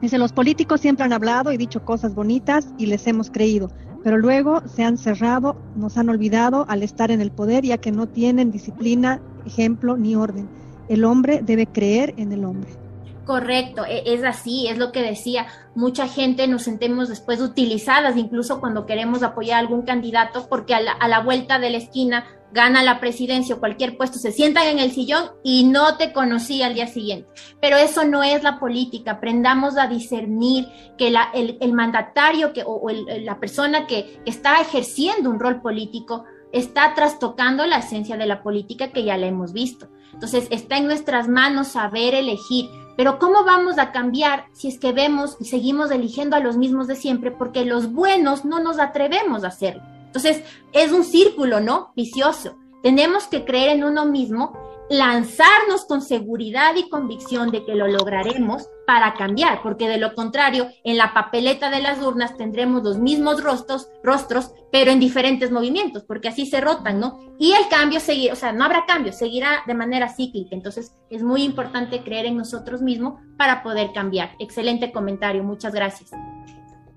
Dice, 0.00 0.18
los 0.18 0.32
políticos 0.32 0.80
siempre 0.80 1.04
han 1.04 1.12
hablado 1.12 1.50
y 1.50 1.56
dicho 1.56 1.84
cosas 1.84 2.14
bonitas 2.14 2.68
y 2.78 2.86
les 2.86 3.04
hemos 3.08 3.30
creído, 3.30 3.70
pero 4.04 4.18
luego 4.18 4.60
se 4.68 4.84
han 4.84 4.98
cerrado, 4.98 5.56
nos 5.74 5.96
han 5.96 6.10
olvidado 6.10 6.66
al 6.68 6.82
estar 6.82 7.10
en 7.10 7.22
el 7.22 7.30
poder 7.30 7.64
ya 7.64 7.78
que 7.78 7.90
no 7.90 8.06
tienen 8.06 8.50
disciplina, 8.50 9.22
ejemplo 9.46 9.96
ni 9.96 10.14
orden. 10.14 10.46
El 10.90 11.04
hombre 11.04 11.40
debe 11.42 11.66
creer 11.66 12.12
en 12.18 12.30
el 12.30 12.44
hombre. 12.44 12.83
Correcto, 13.24 13.84
e, 13.86 14.02
es 14.14 14.22
así, 14.22 14.68
es 14.68 14.78
lo 14.78 14.92
que 14.92 15.02
decía. 15.02 15.46
Mucha 15.74 16.08
gente 16.08 16.46
nos 16.46 16.62
sentimos 16.62 17.08
después 17.08 17.40
utilizadas, 17.40 18.16
incluso 18.16 18.60
cuando 18.60 18.86
queremos 18.86 19.22
apoyar 19.22 19.56
a 19.56 19.60
algún 19.60 19.82
candidato, 19.82 20.46
porque 20.48 20.74
a 20.74 20.80
la, 20.80 21.20
vuelta 21.20 21.58
de 21.58 21.70
la 21.70 21.78
esquina 21.78 22.26
gana 22.52 22.82
la 22.82 23.00
presidencia 23.00 23.56
o 23.56 23.60
cualquier 23.60 23.96
puesto, 23.96 24.18
se 24.18 24.30
sientan 24.30 24.66
en 24.68 24.78
el 24.78 24.92
sillón 24.92 25.30
y 25.42 25.64
no 25.64 25.96
te 25.96 26.12
conocí 26.12 26.62
al 26.62 26.74
día 26.74 26.86
siguiente. 26.86 27.28
Pero 27.60 27.76
eso 27.76 28.04
no 28.04 28.22
es 28.22 28.42
la 28.42 28.60
política. 28.60 29.12
Aprendamos 29.12 29.76
a 29.76 29.88
discernir 29.88 30.68
que 30.96 31.08
el, 31.08 31.72
mandatario 31.72 32.52
que, 32.52 32.62
o, 32.64 32.88
la 32.90 33.40
persona 33.40 33.86
que, 33.86 34.20
está 34.24 34.60
ejerciendo 34.60 35.30
un 35.30 35.40
rol 35.40 35.60
político 35.62 36.24
está 36.52 36.94
trastocando 36.94 37.66
la 37.66 37.78
esencia 37.78 38.16
de 38.16 38.26
la 38.26 38.42
política 38.42 38.92
que 38.92 39.02
ya 39.02 39.16
la 39.16 39.26
hemos 39.26 39.52
visto. 39.52 39.88
Entonces, 40.12 40.46
está 40.50 40.76
en 40.76 40.86
nuestras 40.86 41.26
manos 41.26 41.68
saber 41.68 42.14
elegir. 42.14 42.68
Pero 42.96 43.18
¿cómo 43.18 43.44
vamos 43.44 43.78
a 43.78 43.92
cambiar 43.92 44.46
si 44.52 44.68
es 44.68 44.78
que 44.78 44.92
vemos 44.92 45.36
y 45.40 45.46
seguimos 45.46 45.90
eligiendo 45.90 46.36
a 46.36 46.40
los 46.40 46.56
mismos 46.56 46.86
de 46.86 46.96
siempre? 46.96 47.30
Porque 47.30 47.64
los 47.64 47.92
buenos 47.92 48.44
no 48.44 48.60
nos 48.60 48.78
atrevemos 48.78 49.44
a 49.44 49.48
hacerlo. 49.48 49.82
Entonces, 50.06 50.44
es 50.72 50.92
un 50.92 51.02
círculo, 51.02 51.60
¿no? 51.60 51.92
Vicioso. 51.96 52.56
Tenemos 52.84 53.26
que 53.26 53.44
creer 53.44 53.70
en 53.70 53.84
uno 53.84 54.04
mismo, 54.04 54.56
lanzarnos 54.90 55.86
con 55.86 56.02
seguridad 56.02 56.74
y 56.76 56.88
convicción 56.88 57.50
de 57.50 57.64
que 57.64 57.74
lo 57.74 57.88
lograremos 57.88 58.68
para 58.86 59.14
cambiar, 59.14 59.62
porque 59.62 59.88
de 59.88 59.98
lo 59.98 60.14
contrario, 60.14 60.68
en 60.84 60.98
la 60.98 61.14
papeleta 61.14 61.70
de 61.70 61.80
las 61.80 62.02
urnas 62.02 62.36
tendremos 62.36 62.82
los 62.82 62.98
mismos 62.98 63.42
rostros, 63.42 63.88
rostros, 64.02 64.52
pero 64.70 64.90
en 64.90 65.00
diferentes 65.00 65.50
movimientos, 65.50 66.04
porque 66.04 66.28
así 66.28 66.44
se 66.44 66.60
rotan, 66.60 67.00
¿no? 67.00 67.18
Y 67.38 67.52
el 67.52 67.66
cambio 67.68 67.98
seguirá, 67.98 68.34
o 68.34 68.36
sea, 68.36 68.52
no 68.52 68.64
habrá 68.64 68.84
cambio, 68.86 69.12
seguirá 69.12 69.62
de 69.66 69.74
manera 69.74 70.08
cíclica. 70.08 70.54
Entonces, 70.54 70.92
es 71.08 71.22
muy 71.22 71.42
importante 71.42 72.02
creer 72.02 72.26
en 72.26 72.36
nosotros 72.36 72.82
mismos 72.82 73.14
para 73.38 73.62
poder 73.62 73.92
cambiar. 73.94 74.32
Excelente 74.38 74.92
comentario, 74.92 75.42
muchas 75.42 75.72
gracias. 75.72 76.10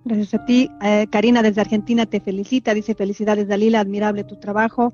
Gracias 0.03 0.33
a 0.33 0.45
ti. 0.45 0.69
Eh, 0.81 1.07
Karina 1.09 1.41
desde 1.41 1.61
Argentina 1.61 2.05
te 2.05 2.19
felicita, 2.19 2.73
dice 2.73 2.95
felicidades 2.95 3.47
Dalila, 3.47 3.79
admirable 3.79 4.23
tu 4.23 4.37
trabajo. 4.39 4.93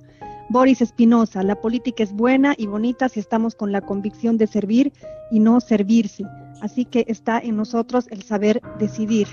Boris 0.49 0.81
Espinosa, 0.81 1.43
la 1.43 1.55
política 1.55 2.03
es 2.03 2.13
buena 2.13 2.53
y 2.57 2.67
bonita 2.67 3.09
si 3.09 3.19
estamos 3.19 3.55
con 3.55 3.71
la 3.71 3.81
convicción 3.81 4.37
de 4.37 4.47
servir 4.47 4.93
y 5.31 5.39
no 5.39 5.59
servirse. 5.61 6.25
Así 6.61 6.85
que 6.85 7.05
está 7.07 7.39
en 7.39 7.57
nosotros 7.57 8.07
el 8.09 8.23
saber 8.23 8.61
decidir. 8.79 9.27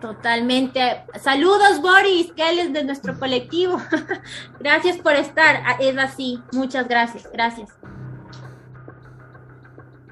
Totalmente. 0.00 0.80
Saludos, 1.20 1.80
Boris, 1.80 2.30
que 2.32 2.48
él 2.48 2.58
es 2.58 2.72
de 2.72 2.84
nuestro 2.84 3.18
colectivo. 3.18 3.78
gracias 4.60 4.98
por 4.98 5.14
estar. 5.14 5.62
Ah, 5.64 5.76
es 5.80 5.96
así. 5.96 6.38
Muchas 6.52 6.86
gracias. 6.88 7.26
Gracias. 7.32 7.70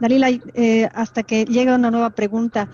Dalila, 0.00 0.30
eh, 0.54 0.88
hasta 0.94 1.22
que 1.22 1.44
llegue 1.44 1.74
una 1.74 1.90
nueva 1.90 2.10
pregunta. 2.10 2.68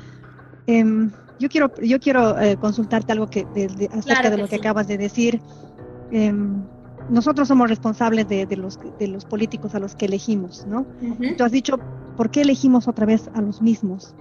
Em, 0.66 1.10
yo 1.38 1.48
quiero, 1.48 1.74
yo 1.82 1.98
quiero 2.00 2.38
eh, 2.38 2.56
consultarte 2.56 3.12
algo 3.12 3.26
que 3.28 3.46
acerca 3.92 4.30
de 4.30 4.38
lo 4.38 4.48
que 4.48 4.56
acabas 4.56 4.86
de 4.86 4.98
decir. 4.98 5.40
Nosotros 7.08 7.48
somos 7.48 7.68
responsables 7.68 8.28
de, 8.28 8.46
los, 8.56 8.78
de 8.98 9.08
los 9.08 9.24
políticos 9.24 9.74
a 9.74 9.78
los 9.78 9.94
que 9.94 10.06
elegimos, 10.06 10.66
¿no? 10.66 10.86
Tú 11.36 11.44
has 11.44 11.52
dicho, 11.52 11.78
¿por 12.16 12.30
qué 12.30 12.42
elegimos 12.42 12.88
otra 12.88 13.06
vez 13.06 13.30
a 13.34 13.40
los 13.40 13.62
mismos? 13.62 14.14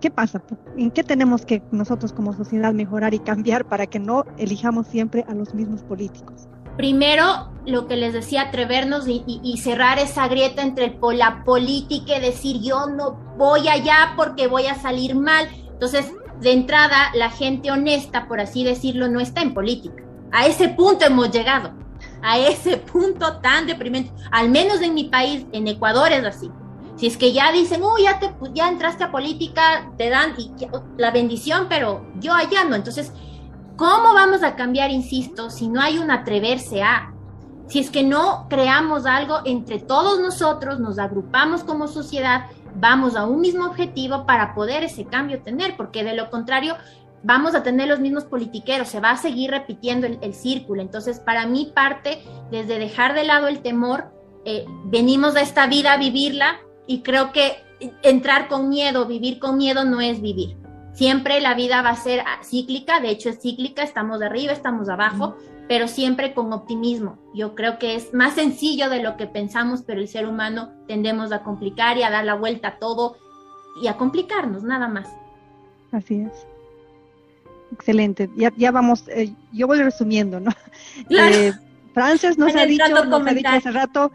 ¿Qué 0.00 0.10
pasa? 0.10 0.42
¿En 0.76 0.90
qué 0.90 1.02
tenemos 1.02 1.46
que 1.46 1.62
nosotros 1.70 2.12
como 2.12 2.34
sociedad 2.34 2.74
mejorar 2.74 3.14
y 3.14 3.18
cambiar 3.18 3.64
para 3.64 3.86
que 3.86 3.98
no 3.98 4.24
elijamos 4.36 4.86
siempre 4.86 5.24
a 5.28 5.34
los 5.34 5.54
mismos 5.54 5.82
políticos? 5.82 6.48
Primero, 6.76 7.24
lo 7.64 7.86
que 7.86 7.96
les 7.96 8.12
decía, 8.12 8.42
atrevernos 8.42 9.08
y, 9.08 9.24
y 9.26 9.56
cerrar 9.56 9.98
esa 9.98 10.28
grieta 10.28 10.62
entre 10.62 10.98
la 11.14 11.42
política 11.44 12.18
y 12.18 12.20
decir 12.20 12.60
yo 12.60 12.86
no 12.86 13.18
voy 13.38 13.68
allá 13.68 14.12
porque 14.16 14.46
voy 14.46 14.66
a 14.66 14.74
salir 14.74 15.14
mal. 15.16 15.48
Entonces, 15.72 16.12
de 16.40 16.52
entrada, 16.52 17.10
la 17.14 17.30
gente 17.30 17.70
honesta, 17.70 18.28
por 18.28 18.40
así 18.40 18.62
decirlo, 18.62 19.08
no 19.08 19.20
está 19.20 19.40
en 19.40 19.54
política. 19.54 20.02
A 20.32 20.46
ese 20.46 20.68
punto 20.68 21.06
hemos 21.06 21.30
llegado, 21.30 21.72
a 22.26 22.38
ese 22.38 22.76
punto 22.78 23.36
tan 23.36 23.68
deprimente. 23.68 24.12
Al 24.32 24.50
menos 24.50 24.82
en 24.82 24.94
mi 24.94 25.04
país, 25.04 25.46
en 25.52 25.68
Ecuador 25.68 26.10
es 26.10 26.24
así. 26.24 26.50
Si 26.96 27.06
es 27.06 27.16
que 27.16 27.32
ya 27.32 27.52
dicen, 27.52 27.84
uy, 27.84 28.02
ya, 28.02 28.18
te, 28.18 28.34
ya 28.52 28.68
entraste 28.68 29.04
a 29.04 29.12
política, 29.12 29.92
te 29.96 30.10
dan 30.10 30.34
la 30.96 31.12
bendición, 31.12 31.66
pero 31.68 32.04
yo 32.18 32.34
allá 32.34 32.64
no. 32.64 32.74
Entonces, 32.74 33.12
¿cómo 33.76 34.12
vamos 34.12 34.42
a 34.42 34.56
cambiar, 34.56 34.90
insisto, 34.90 35.50
si 35.50 35.68
no 35.68 35.80
hay 35.80 35.98
un 35.98 36.10
atreverse 36.10 36.82
a? 36.82 37.12
Si 37.68 37.78
es 37.78 37.90
que 37.90 38.02
no 38.02 38.46
creamos 38.50 39.06
algo 39.06 39.38
entre 39.44 39.78
todos 39.78 40.18
nosotros, 40.18 40.80
nos 40.80 40.98
agrupamos 40.98 41.62
como 41.62 41.86
sociedad 41.86 42.46
vamos 42.78 43.16
a 43.16 43.24
un 43.24 43.40
mismo 43.40 43.66
objetivo 43.66 44.26
para 44.26 44.54
poder 44.54 44.84
ese 44.84 45.06
cambio 45.06 45.40
tener, 45.42 45.76
porque 45.76 46.04
de 46.04 46.14
lo 46.14 46.30
contrario 46.30 46.76
vamos 47.22 47.54
a 47.54 47.62
tener 47.62 47.88
los 47.88 48.00
mismos 48.00 48.24
politiqueros, 48.24 48.88
se 48.88 49.00
va 49.00 49.10
a 49.10 49.16
seguir 49.16 49.50
repitiendo 49.50 50.06
el, 50.06 50.34
círculo. 50.34 50.82
Entonces, 50.82 51.20
para 51.20 51.46
mí 51.46 51.72
parte 51.74 52.22
desde 52.50 52.78
dejar 52.78 53.14
de 53.14 53.24
lado 53.24 53.48
el 53.48 53.60
temor, 53.60 54.12
eh, 54.44 54.64
venimos 54.84 55.36
a 55.36 55.40
esta 55.40 55.66
vida 55.66 55.94
a 55.94 55.98
vivirla 55.98 56.60
y 56.86 57.02
creo 57.02 57.32
que 57.32 57.56
entrar 58.02 58.48
con 58.48 58.68
miedo, 58.68 59.06
vivir 59.06 59.38
con 59.38 59.56
miedo 59.56 59.84
no 59.84 60.00
es 60.00 60.20
vivir. 60.20 60.56
Siempre 60.92 61.40
la 61.40 61.54
vida 61.54 61.82
va 61.82 61.90
a 61.90 61.96
ser 61.96 62.24
cíclica, 62.42 63.00
de 63.00 63.10
hecho 63.10 63.28
es 63.28 63.40
cíclica, 63.40 63.82
estamos 63.82 64.20
de 64.20 64.26
arriba, 64.26 64.52
estamos 64.52 64.88
abajo, 64.88 65.36
pero 65.68 65.88
siempre 65.88 66.32
con 66.32 66.52
optimismo. 66.52 67.18
Yo 67.34 67.54
creo 67.54 67.78
que 67.78 67.96
es 67.96 68.14
más 68.14 68.34
sencillo 68.34 68.88
de 68.88 69.02
lo 69.02 69.16
que 69.16 69.26
pensamos, 69.26 69.82
pero 69.82 70.00
el 70.00 70.08
ser 70.08 70.26
humano 70.26 70.70
tendemos 70.86 71.32
a 71.32 71.42
complicar 71.42 71.98
y 71.98 72.02
a 72.02 72.10
dar 72.10 72.24
la 72.24 72.34
vuelta 72.34 72.68
a 72.68 72.78
todo 72.78 73.16
y 73.82 73.88
a 73.88 73.98
complicarnos, 73.98 74.62
nada 74.62 74.88
más. 74.88 75.08
Así 75.92 76.20
es. 76.20 76.46
Excelente. 77.72 78.30
Ya, 78.36 78.52
ya 78.56 78.70
vamos, 78.70 79.04
eh, 79.08 79.32
yo 79.52 79.66
voy 79.66 79.82
resumiendo, 79.82 80.40
¿no? 80.40 80.50
Eh, 81.10 81.52
Frances 81.94 82.36
nos, 82.36 82.54
ha 82.54 82.66
dicho, 82.66 83.04
nos 83.06 83.26
ha 83.26 83.32
dicho 83.32 83.48
hace 83.48 83.70
rato, 83.70 84.12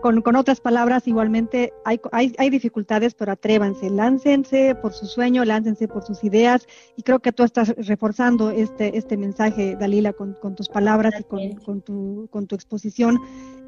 con, 0.00 0.22
con, 0.22 0.36
otras 0.36 0.60
palabras, 0.60 1.06
igualmente 1.06 1.72
hay, 1.84 2.00
hay, 2.12 2.34
hay, 2.38 2.50
dificultades, 2.50 3.14
pero 3.14 3.32
atrévanse, 3.32 3.90
láncense 3.90 4.74
por 4.74 4.92
su 4.92 5.06
sueño, 5.06 5.44
láncense 5.44 5.88
por 5.88 6.04
sus 6.04 6.24
ideas, 6.24 6.66
y 6.96 7.02
creo 7.02 7.20
que 7.20 7.32
tú 7.32 7.42
estás 7.44 7.74
reforzando 7.76 8.50
este, 8.50 8.96
este 8.96 9.16
mensaje, 9.16 9.76
Dalila, 9.76 10.12
con, 10.12 10.34
con 10.34 10.54
tus 10.54 10.68
palabras 10.68 11.14
y 11.18 11.24
con, 11.24 11.52
con, 11.64 11.82
tu, 11.82 12.28
con 12.30 12.46
tu 12.46 12.54
exposición, 12.54 13.18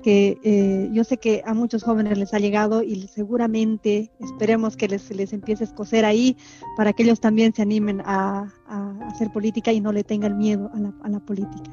que 0.02 0.38
eh, 0.42 0.90
yo 0.92 1.04
sé 1.04 1.16
que 1.18 1.42
a 1.46 1.54
muchos 1.54 1.84
jóvenes 1.84 2.18
les 2.18 2.34
ha 2.34 2.38
llegado 2.38 2.82
y 2.82 3.06
seguramente 3.08 4.10
esperemos 4.18 4.76
que 4.76 4.88
les, 4.88 5.10
les 5.14 5.32
empiece 5.32 5.64
a 5.64 5.66
escocer 5.66 6.04
ahí 6.04 6.36
para 6.76 6.92
que 6.92 7.04
ellos 7.04 7.20
también 7.20 7.54
se 7.54 7.62
animen 7.62 8.00
a, 8.04 8.52
a 8.66 9.08
hacer 9.08 9.30
política 9.30 9.72
y 9.72 9.80
no 9.80 9.92
le 9.92 10.02
tengan 10.02 10.36
miedo 10.36 10.70
a 10.74 10.78
la, 10.80 10.92
a 11.02 11.08
la 11.08 11.20
política. 11.20 11.70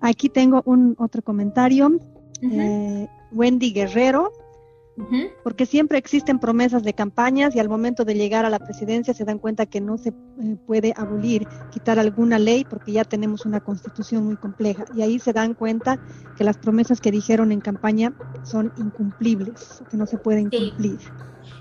Aquí 0.00 0.28
tengo 0.28 0.62
un 0.64 0.94
otro 0.98 1.22
comentario. 1.22 1.98
eh, 2.42 3.06
Wendy 3.32 3.72
Guerrero, 3.72 4.32
uh 4.96 5.02
-huh. 5.02 5.30
porque 5.42 5.66
siempre 5.66 5.98
existen 5.98 6.38
promesas 6.38 6.82
de 6.82 6.92
campañas 6.92 7.54
y 7.54 7.60
al 7.60 7.68
momento 7.68 8.04
de 8.04 8.14
llegar 8.14 8.44
a 8.44 8.50
la 8.50 8.58
presidencia 8.58 9.14
se 9.14 9.24
dan 9.24 9.38
cuenta 9.38 9.66
que 9.66 9.80
no 9.80 9.98
se 9.98 10.10
eh, 10.10 10.56
puede 10.66 10.92
abolir, 10.96 11.46
quitar 11.70 11.98
alguna 11.98 12.38
ley 12.38 12.64
porque 12.64 12.92
ya 12.92 13.04
tenemos 13.04 13.46
una 13.46 13.60
constitución 13.60 14.24
muy 14.26 14.36
compleja 14.36 14.84
y 14.94 15.02
ahí 15.02 15.18
se 15.18 15.32
dan 15.32 15.54
cuenta 15.54 15.98
que 16.36 16.44
las 16.44 16.58
promesas 16.58 17.00
que 17.00 17.10
dijeron 17.10 17.52
en 17.52 17.60
campaña 17.60 18.12
son 18.42 18.72
incumplibles, 18.76 19.82
que 19.90 19.96
no 19.96 20.06
se 20.06 20.18
pueden 20.18 20.50
sí. 20.50 20.70
cumplir. 20.70 20.98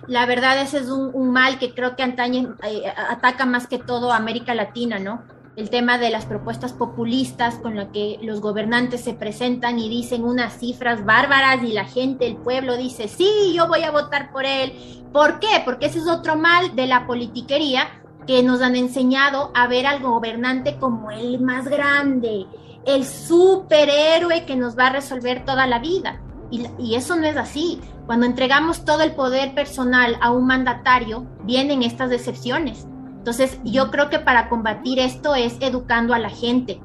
La 0.08 0.26
verdad 0.26 0.62
ese 0.62 0.80
es 0.80 0.90
un, 0.90 1.12
un 1.14 1.32
mal 1.32 1.60
que 1.60 1.74
creo 1.74 1.96
que 1.96 2.04
antaña, 2.04 2.56
eh, 2.64 2.84
ataca 3.10 3.46
más 3.46 3.68
que 3.68 3.78
todo 3.78 4.12
a 4.12 4.18
América 4.18 4.54
Latina, 4.56 4.98
¿no? 4.98 5.24
El 5.60 5.70
tema 5.70 5.98
de 5.98 6.10
las 6.10 6.26
propuestas 6.26 6.72
populistas 6.72 7.56
con 7.56 7.76
la 7.76 7.92
que 7.92 8.18
los 8.22 8.40
gobernantes 8.40 9.02
se 9.02 9.14
presentan 9.14 9.78
y 9.78 9.90
dicen 9.90 10.24
unas 10.24 10.58
cifras 10.58 11.04
bárbaras 11.04 11.62
y 11.64 11.74
la 11.74 11.84
gente, 11.84 12.26
el 12.26 12.38
pueblo 12.38 12.78
dice, 12.78 13.10
sí, 13.10 13.54
yo 13.54 13.68
voy 13.68 13.84
a 13.84 13.92
votar 13.92 14.32
por 14.32 14.46
él. 14.46 14.72
¿Por 15.12 15.40
qué? 15.40 15.62
Porque 15.66 15.88
ese 15.88 16.00
es 16.00 16.08
otro 16.08 16.38
mal 16.38 16.76
de 16.78 16.88
la 16.88 17.06
politiquería 17.06 17.90
que 18.26 18.42
nos 18.42 18.62
han 18.62 18.78
enseñado 18.78 19.52
a 19.54 19.68
ver 19.68 19.86
al 19.86 20.02
gobernante 20.02 20.78
como 20.78 21.12
el 21.12 21.42
más 21.42 21.68
grande, 21.68 22.46
el 22.86 23.04
superhéroe 23.06 24.46
que 24.46 24.56
nos 24.56 24.78
va 24.78 24.88
a 24.88 24.94
resolver 24.94 25.44
toda 25.44 25.68
la 25.68 25.80
vida. 25.80 26.22
Y, 26.52 26.68
y, 26.80 26.96
eso 26.96 27.16
no 27.16 27.28
es 27.28 27.36
así. 27.36 27.82
Cuando 28.06 28.26
entregamos 28.26 28.86
todo 28.86 29.02
el 29.02 29.12
poder 29.12 29.54
personal 29.54 30.18
a 30.22 30.32
un 30.32 30.48
mandatario, 30.48 31.28
vienen 31.44 31.84
estas 31.84 32.10
decepciones. 32.10 32.88
Entonces, 33.20 33.60
yo 33.66 33.92
creo 33.92 34.10
que 34.10 34.20
para 34.20 34.50
combatir 34.50 34.98
esto 34.98 35.36
es 35.36 35.58
educando 35.60 36.14
a 36.14 36.20
la 36.20 36.30
gente. 36.30 36.82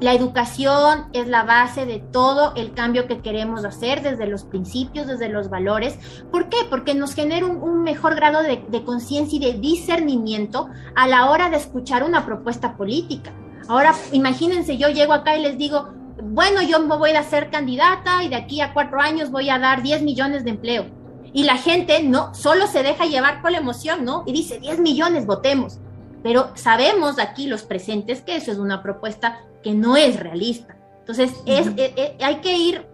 La 0.00 0.12
educación 0.12 1.06
es 1.12 1.28
la 1.28 1.44
base 1.44 1.86
de 1.86 2.00
todo 2.00 2.52
el 2.56 2.72
cambio 2.72 3.06
que 3.06 3.20
queremos 3.20 3.64
hacer 3.64 4.02
desde 4.02 4.26
los 4.26 4.44
principios, 4.44 5.06
desde 5.06 5.28
los 5.28 5.50
valores. 5.50 5.98
¿Por 6.32 6.48
qué? 6.48 6.56
Porque 6.68 6.94
nos 6.94 7.14
genera 7.14 7.46
un, 7.46 7.82
mejor 7.82 8.16
grado 8.16 8.42
de, 8.42 8.64
de 8.66 8.82
conciencia 8.82 9.36
y 9.36 9.52
de 9.52 9.58
discernimiento 9.60 10.68
a 10.96 11.06
la 11.06 11.30
hora 11.30 11.48
de 11.50 11.58
escuchar 11.58 12.02
una 12.02 12.24
propuesta 12.24 12.76
política. 12.76 13.30
Ahora, 13.68 13.94
imagínense, 14.10 14.78
yo 14.78 14.88
llego 14.88 15.12
acá 15.12 15.36
y 15.36 15.42
les 15.42 15.58
digo, 15.58 15.92
bueno, 16.22 16.62
yo 16.62 16.80
me 16.80 16.96
voy 16.96 17.10
a 17.10 17.22
ser 17.22 17.50
candidata 17.50 18.24
y 18.24 18.28
de 18.28 18.36
aquí 18.36 18.62
a 18.62 18.72
cuatro 18.72 19.00
años 19.00 19.30
voy 19.30 19.50
a 19.50 19.58
dar 19.58 19.82
10 19.82 20.02
millones 20.02 20.44
de 20.44 20.50
empleo 20.50 21.03
y 21.34 21.42
la 21.42 21.58
gente 21.58 22.02
no 22.02 22.32
solo 22.32 22.68
se 22.68 22.84
deja 22.84 23.06
llevar 23.06 23.42
por 23.42 23.50
la 23.50 23.58
emoción, 23.58 24.04
¿no? 24.04 24.22
Y 24.24 24.32
dice 24.32 24.60
10 24.60 24.78
millones, 24.78 25.26
votemos. 25.26 25.80
Pero 26.22 26.52
sabemos 26.54 27.18
aquí 27.18 27.48
los 27.48 27.64
presentes 27.64 28.22
que 28.22 28.36
eso 28.36 28.52
es 28.52 28.58
una 28.58 28.82
propuesta 28.82 29.40
que 29.62 29.74
no 29.74 29.96
es 29.96 30.18
realista. 30.18 30.76
Entonces, 31.00 31.32
uh 31.32 31.44
-huh. 31.44 31.58
es, 31.58 31.66
es, 31.76 31.92
es, 31.96 32.24
hay 32.24 32.36
que 32.36 32.56
ir 32.56 32.86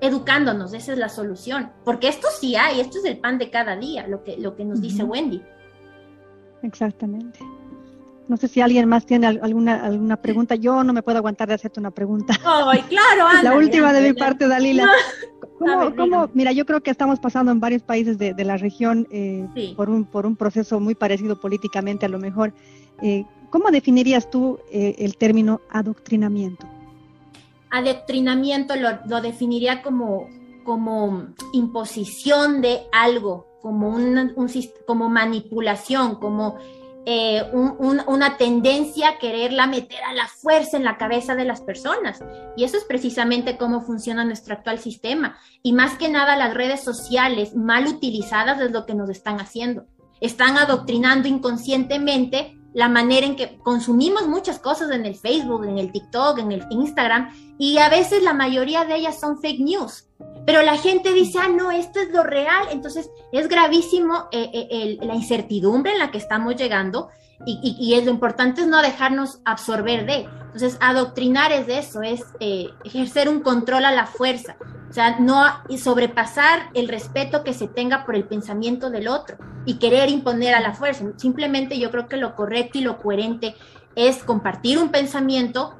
educándonos, 0.00 0.72
esa 0.72 0.92
es 0.92 0.98
la 0.98 1.08
solución, 1.08 1.72
porque 1.84 2.08
esto 2.08 2.28
sí 2.40 2.56
hay, 2.56 2.80
esto 2.80 2.98
es 2.98 3.04
el 3.04 3.18
pan 3.18 3.36
de 3.38 3.50
cada 3.50 3.76
día, 3.76 4.06
lo 4.06 4.22
que, 4.22 4.38
lo 4.38 4.56
que 4.56 4.64
nos 4.64 4.78
uh 4.78 4.82
-huh. 4.82 4.86
dice 4.86 5.02
Wendy. 5.02 5.42
Exactamente. 6.62 7.40
No 8.28 8.36
sé 8.36 8.46
si 8.46 8.60
alguien 8.60 8.88
más 8.88 9.04
tiene 9.04 9.26
alguna, 9.26 9.84
alguna 9.84 10.16
pregunta. 10.16 10.54
Yo 10.54 10.84
no 10.84 10.92
me 10.92 11.02
puedo 11.02 11.18
aguantar 11.18 11.48
de 11.48 11.54
hacerte 11.54 11.80
una 11.80 11.90
pregunta. 11.90 12.32
¡Ay, 12.44 12.82
claro! 12.82 13.26
Ándale, 13.28 13.48
la 13.48 13.56
última 13.56 13.92
de 13.92 14.00
mi 14.02 14.12
parte, 14.12 14.46
Dalila. 14.46 14.88
¿Cómo, 15.60 15.78
ver, 15.78 15.94
cómo, 15.94 16.30
mira, 16.32 16.52
yo 16.52 16.64
creo 16.64 16.80
que 16.80 16.90
estamos 16.90 17.20
pasando 17.20 17.52
en 17.52 17.60
varios 17.60 17.82
países 17.82 18.16
de, 18.16 18.32
de 18.32 18.44
la 18.44 18.56
región 18.56 19.06
eh, 19.10 19.46
sí. 19.54 19.74
por, 19.76 19.90
un, 19.90 20.06
por 20.06 20.24
un 20.24 20.34
proceso 20.34 20.80
muy 20.80 20.94
parecido 20.94 21.38
políticamente 21.38 22.06
a 22.06 22.08
lo 22.08 22.18
mejor. 22.18 22.54
Eh, 23.02 23.26
¿Cómo 23.50 23.70
definirías 23.70 24.30
tú 24.30 24.58
eh, 24.72 24.94
el 24.98 25.18
término 25.18 25.60
adoctrinamiento? 25.70 26.66
Adoctrinamiento 27.68 28.74
lo, 28.74 28.88
lo 29.06 29.20
definiría 29.20 29.82
como, 29.82 30.30
como 30.64 31.26
imposición 31.52 32.62
de 32.62 32.80
algo, 32.90 33.46
como, 33.60 33.90
un, 33.90 34.32
un, 34.36 34.48
como 34.86 35.10
manipulación, 35.10 36.14
como 36.14 36.56
eh, 37.06 37.42
un, 37.52 37.76
un, 37.78 38.02
una 38.06 38.36
tendencia 38.36 39.08
a 39.08 39.18
quererla 39.18 39.66
meter 39.66 40.02
a 40.04 40.12
la 40.12 40.28
fuerza 40.28 40.76
en 40.76 40.84
la 40.84 40.98
cabeza 40.98 41.34
de 41.34 41.44
las 41.44 41.60
personas. 41.60 42.22
Y 42.56 42.64
eso 42.64 42.76
es 42.76 42.84
precisamente 42.84 43.56
cómo 43.56 43.80
funciona 43.80 44.24
nuestro 44.24 44.54
actual 44.54 44.78
sistema. 44.78 45.38
Y 45.62 45.72
más 45.72 45.96
que 45.96 46.08
nada 46.08 46.36
las 46.36 46.54
redes 46.54 46.82
sociales 46.84 47.54
mal 47.56 47.86
utilizadas 47.86 48.60
es 48.60 48.70
lo 48.70 48.84
que 48.84 48.94
nos 48.94 49.08
están 49.08 49.40
haciendo. 49.40 49.86
Están 50.20 50.58
adoctrinando 50.58 51.28
inconscientemente 51.28 52.58
la 52.72 52.88
manera 52.88 53.26
en 53.26 53.36
que 53.36 53.58
consumimos 53.58 54.28
muchas 54.28 54.58
cosas 54.58 54.90
en 54.90 55.06
el 55.06 55.16
Facebook, 55.16 55.64
en 55.64 55.78
el 55.78 55.90
TikTok, 55.90 56.38
en 56.38 56.52
el 56.52 56.64
Instagram, 56.70 57.34
y 57.58 57.78
a 57.78 57.88
veces 57.88 58.22
la 58.22 58.32
mayoría 58.32 58.84
de 58.84 58.96
ellas 58.96 59.18
son 59.18 59.40
fake 59.40 59.60
news. 59.60 60.06
Pero 60.46 60.62
la 60.62 60.76
gente 60.76 61.12
dice, 61.12 61.38
ah, 61.38 61.48
no, 61.48 61.70
esto 61.70 62.00
es 62.00 62.10
lo 62.10 62.22
real. 62.22 62.68
Entonces 62.70 63.10
es 63.32 63.48
gravísimo 63.48 64.28
eh, 64.32 64.50
eh, 64.52 64.98
la 65.02 65.14
incertidumbre 65.14 65.92
en 65.92 65.98
la 65.98 66.10
que 66.10 66.18
estamos 66.18 66.56
llegando 66.56 67.10
y, 67.46 67.94
es 67.94 68.04
lo 68.04 68.10
importante 68.10 68.60
es 68.62 68.66
no 68.66 68.82
dejarnos 68.82 69.40
absorber 69.44 70.04
de. 70.04 70.28
Entonces, 70.46 70.76
adoctrinar 70.80 71.52
es 71.52 71.68
eso, 71.68 72.02
es 72.02 72.22
eh, 72.38 72.68
ejercer 72.84 73.28
un 73.28 73.40
control 73.40 73.84
a 73.86 73.92
la 73.92 74.06
fuerza. 74.06 74.56
O 74.90 74.92
sea, 74.92 75.20
no 75.20 75.44
sobrepasar 75.78 76.70
el 76.74 76.88
respeto 76.88 77.44
que 77.44 77.54
se 77.54 77.68
tenga 77.68 78.04
por 78.04 78.16
el 78.16 78.24
pensamiento 78.24 78.90
del 78.90 79.08
otro 79.08 79.36
y 79.64 79.78
querer 79.78 80.10
imponer 80.10 80.54
a 80.54 80.60
la 80.60 80.74
fuerza. 80.74 81.04
Simplemente 81.16 81.78
yo 81.78 81.90
creo 81.90 82.08
que 82.08 82.16
lo 82.16 82.34
correcto 82.34 82.78
y 82.78 82.82
lo 82.82 82.98
coherente 82.98 83.54
es 83.94 84.22
compartir 84.22 84.78
un 84.78 84.90
pensamiento, 84.90 85.76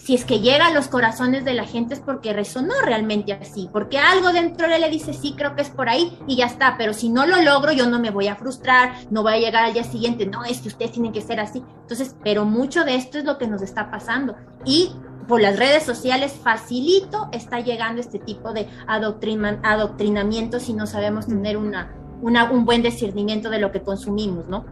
si 0.00 0.14
es 0.14 0.24
que 0.24 0.40
llega 0.40 0.66
a 0.66 0.72
los 0.72 0.88
corazones 0.88 1.44
de 1.44 1.52
la 1.52 1.66
gente 1.66 1.92
es 1.92 2.00
porque 2.00 2.32
resonó 2.32 2.72
realmente 2.82 3.34
así, 3.34 3.68
porque 3.70 3.98
algo 3.98 4.32
dentro 4.32 4.66
de 4.66 4.76
él 4.76 4.80
le 4.80 4.88
dice, 4.88 5.12
sí, 5.12 5.34
creo 5.36 5.54
que 5.54 5.60
es 5.60 5.68
por 5.68 5.90
ahí 5.90 6.18
y 6.26 6.36
ya 6.36 6.46
está, 6.46 6.76
pero 6.78 6.94
si 6.94 7.10
no 7.10 7.26
lo 7.26 7.42
logro, 7.42 7.72
yo 7.72 7.86
no 7.86 8.00
me 8.00 8.10
voy 8.10 8.26
a 8.26 8.34
frustrar, 8.34 8.94
no 9.10 9.22
voy 9.22 9.34
a 9.34 9.38
llegar 9.38 9.62
al 9.62 9.74
día 9.74 9.84
siguiente, 9.84 10.24
no, 10.24 10.42
es 10.44 10.62
que 10.62 10.68
ustedes 10.68 10.92
tienen 10.92 11.12
que 11.12 11.20
ser 11.20 11.38
así. 11.38 11.62
Entonces, 11.82 12.16
pero 12.24 12.46
mucho 12.46 12.84
de 12.84 12.94
esto 12.94 13.18
es 13.18 13.24
lo 13.24 13.36
que 13.36 13.46
nos 13.46 13.60
está 13.60 13.90
pasando. 13.90 14.36
Y 14.64 14.90
por 15.28 15.42
las 15.42 15.58
redes 15.58 15.82
sociales 15.82 16.32
facilito 16.32 17.28
está 17.30 17.60
llegando 17.60 18.00
este 18.00 18.18
tipo 18.18 18.54
de 18.54 18.68
adoctrina, 18.86 19.60
adoctrinamiento 19.62 20.60
si 20.60 20.72
no 20.72 20.86
sabemos 20.86 21.26
tener 21.26 21.58
una, 21.58 21.92
una, 22.22 22.50
un 22.50 22.64
buen 22.64 22.82
discernimiento 22.82 23.50
de 23.50 23.58
lo 23.58 23.70
que 23.70 23.82
consumimos, 23.82 24.48
¿no? 24.48 24.64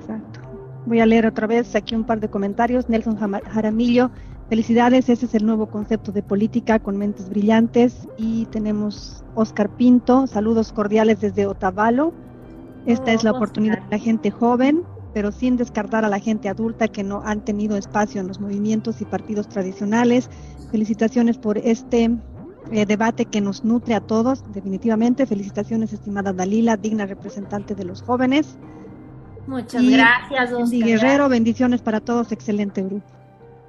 Exacto. 0.00 0.40
Voy 0.84 0.98
a 0.98 1.06
leer 1.06 1.26
otra 1.26 1.46
vez 1.46 1.76
aquí 1.76 1.94
un 1.94 2.02
par 2.02 2.18
de 2.18 2.28
comentarios. 2.28 2.88
Nelson 2.88 3.16
Jaramillo 3.16 4.10
Felicidades, 4.52 5.08
ese 5.08 5.24
es 5.24 5.34
el 5.34 5.46
nuevo 5.46 5.70
concepto 5.70 6.12
de 6.12 6.22
política 6.22 6.78
con 6.78 6.98
mentes 6.98 7.30
brillantes. 7.30 8.06
Y 8.18 8.44
tenemos 8.50 9.24
Oscar 9.34 9.70
Pinto, 9.70 10.26
saludos 10.26 10.74
cordiales 10.74 11.22
desde 11.22 11.46
Otavalo. 11.46 12.12
Esta 12.84 13.12
oh, 13.12 13.14
es 13.14 13.24
la 13.24 13.30
Oscar. 13.30 13.34
oportunidad 13.34 13.78
de 13.78 13.96
la 13.96 13.98
gente 13.98 14.30
joven, 14.30 14.82
pero 15.14 15.32
sin 15.32 15.56
descartar 15.56 16.04
a 16.04 16.10
la 16.10 16.18
gente 16.18 16.50
adulta 16.50 16.88
que 16.88 17.02
no 17.02 17.22
han 17.24 17.42
tenido 17.46 17.78
espacio 17.78 18.20
en 18.20 18.28
los 18.28 18.40
movimientos 18.40 19.00
y 19.00 19.06
partidos 19.06 19.48
tradicionales. 19.48 20.28
Felicitaciones 20.70 21.38
por 21.38 21.56
este 21.56 22.10
eh, 22.72 22.84
debate 22.84 23.24
que 23.24 23.40
nos 23.40 23.64
nutre 23.64 23.94
a 23.94 24.02
todos, 24.02 24.44
definitivamente. 24.52 25.24
Felicitaciones, 25.24 25.94
estimada 25.94 26.34
Dalila, 26.34 26.76
digna 26.76 27.06
representante 27.06 27.74
de 27.74 27.86
los 27.86 28.02
jóvenes. 28.02 28.58
Muchas 29.46 29.82
y 29.82 29.92
gracias, 29.92 30.52
Oscar. 30.52 30.78
Guerrero, 30.78 31.30
bendiciones 31.30 31.80
para 31.80 32.00
todos, 32.00 32.32
excelente 32.32 32.82
grupo. 32.82 33.21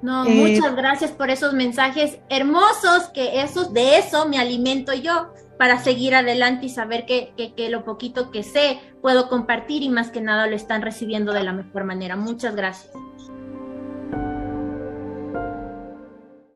No, 0.04 0.26
eh, 0.26 0.34
muchas 0.34 0.76
gracias 0.76 1.12
por 1.12 1.30
esos 1.30 1.54
mensajes 1.54 2.18
hermosos, 2.28 3.04
que 3.14 3.40
esos, 3.40 3.72
de 3.72 3.96
eso 3.96 4.28
me 4.28 4.36
alimento 4.36 4.92
yo 4.92 5.32
para 5.58 5.78
seguir 5.78 6.14
adelante 6.14 6.66
y 6.66 6.68
saber 6.68 7.06
que, 7.06 7.32
que, 7.38 7.54
que, 7.54 7.70
lo 7.70 7.84
poquito 7.84 8.30
que 8.30 8.42
sé 8.42 8.80
puedo 9.00 9.30
compartir 9.30 9.82
y 9.82 9.88
más 9.88 10.10
que 10.10 10.20
nada 10.20 10.46
lo 10.46 10.56
están 10.56 10.82
recibiendo 10.82 11.32
de 11.32 11.42
la 11.42 11.54
mejor 11.54 11.84
manera. 11.84 12.16
Muchas 12.16 12.54
gracias. 12.54 12.92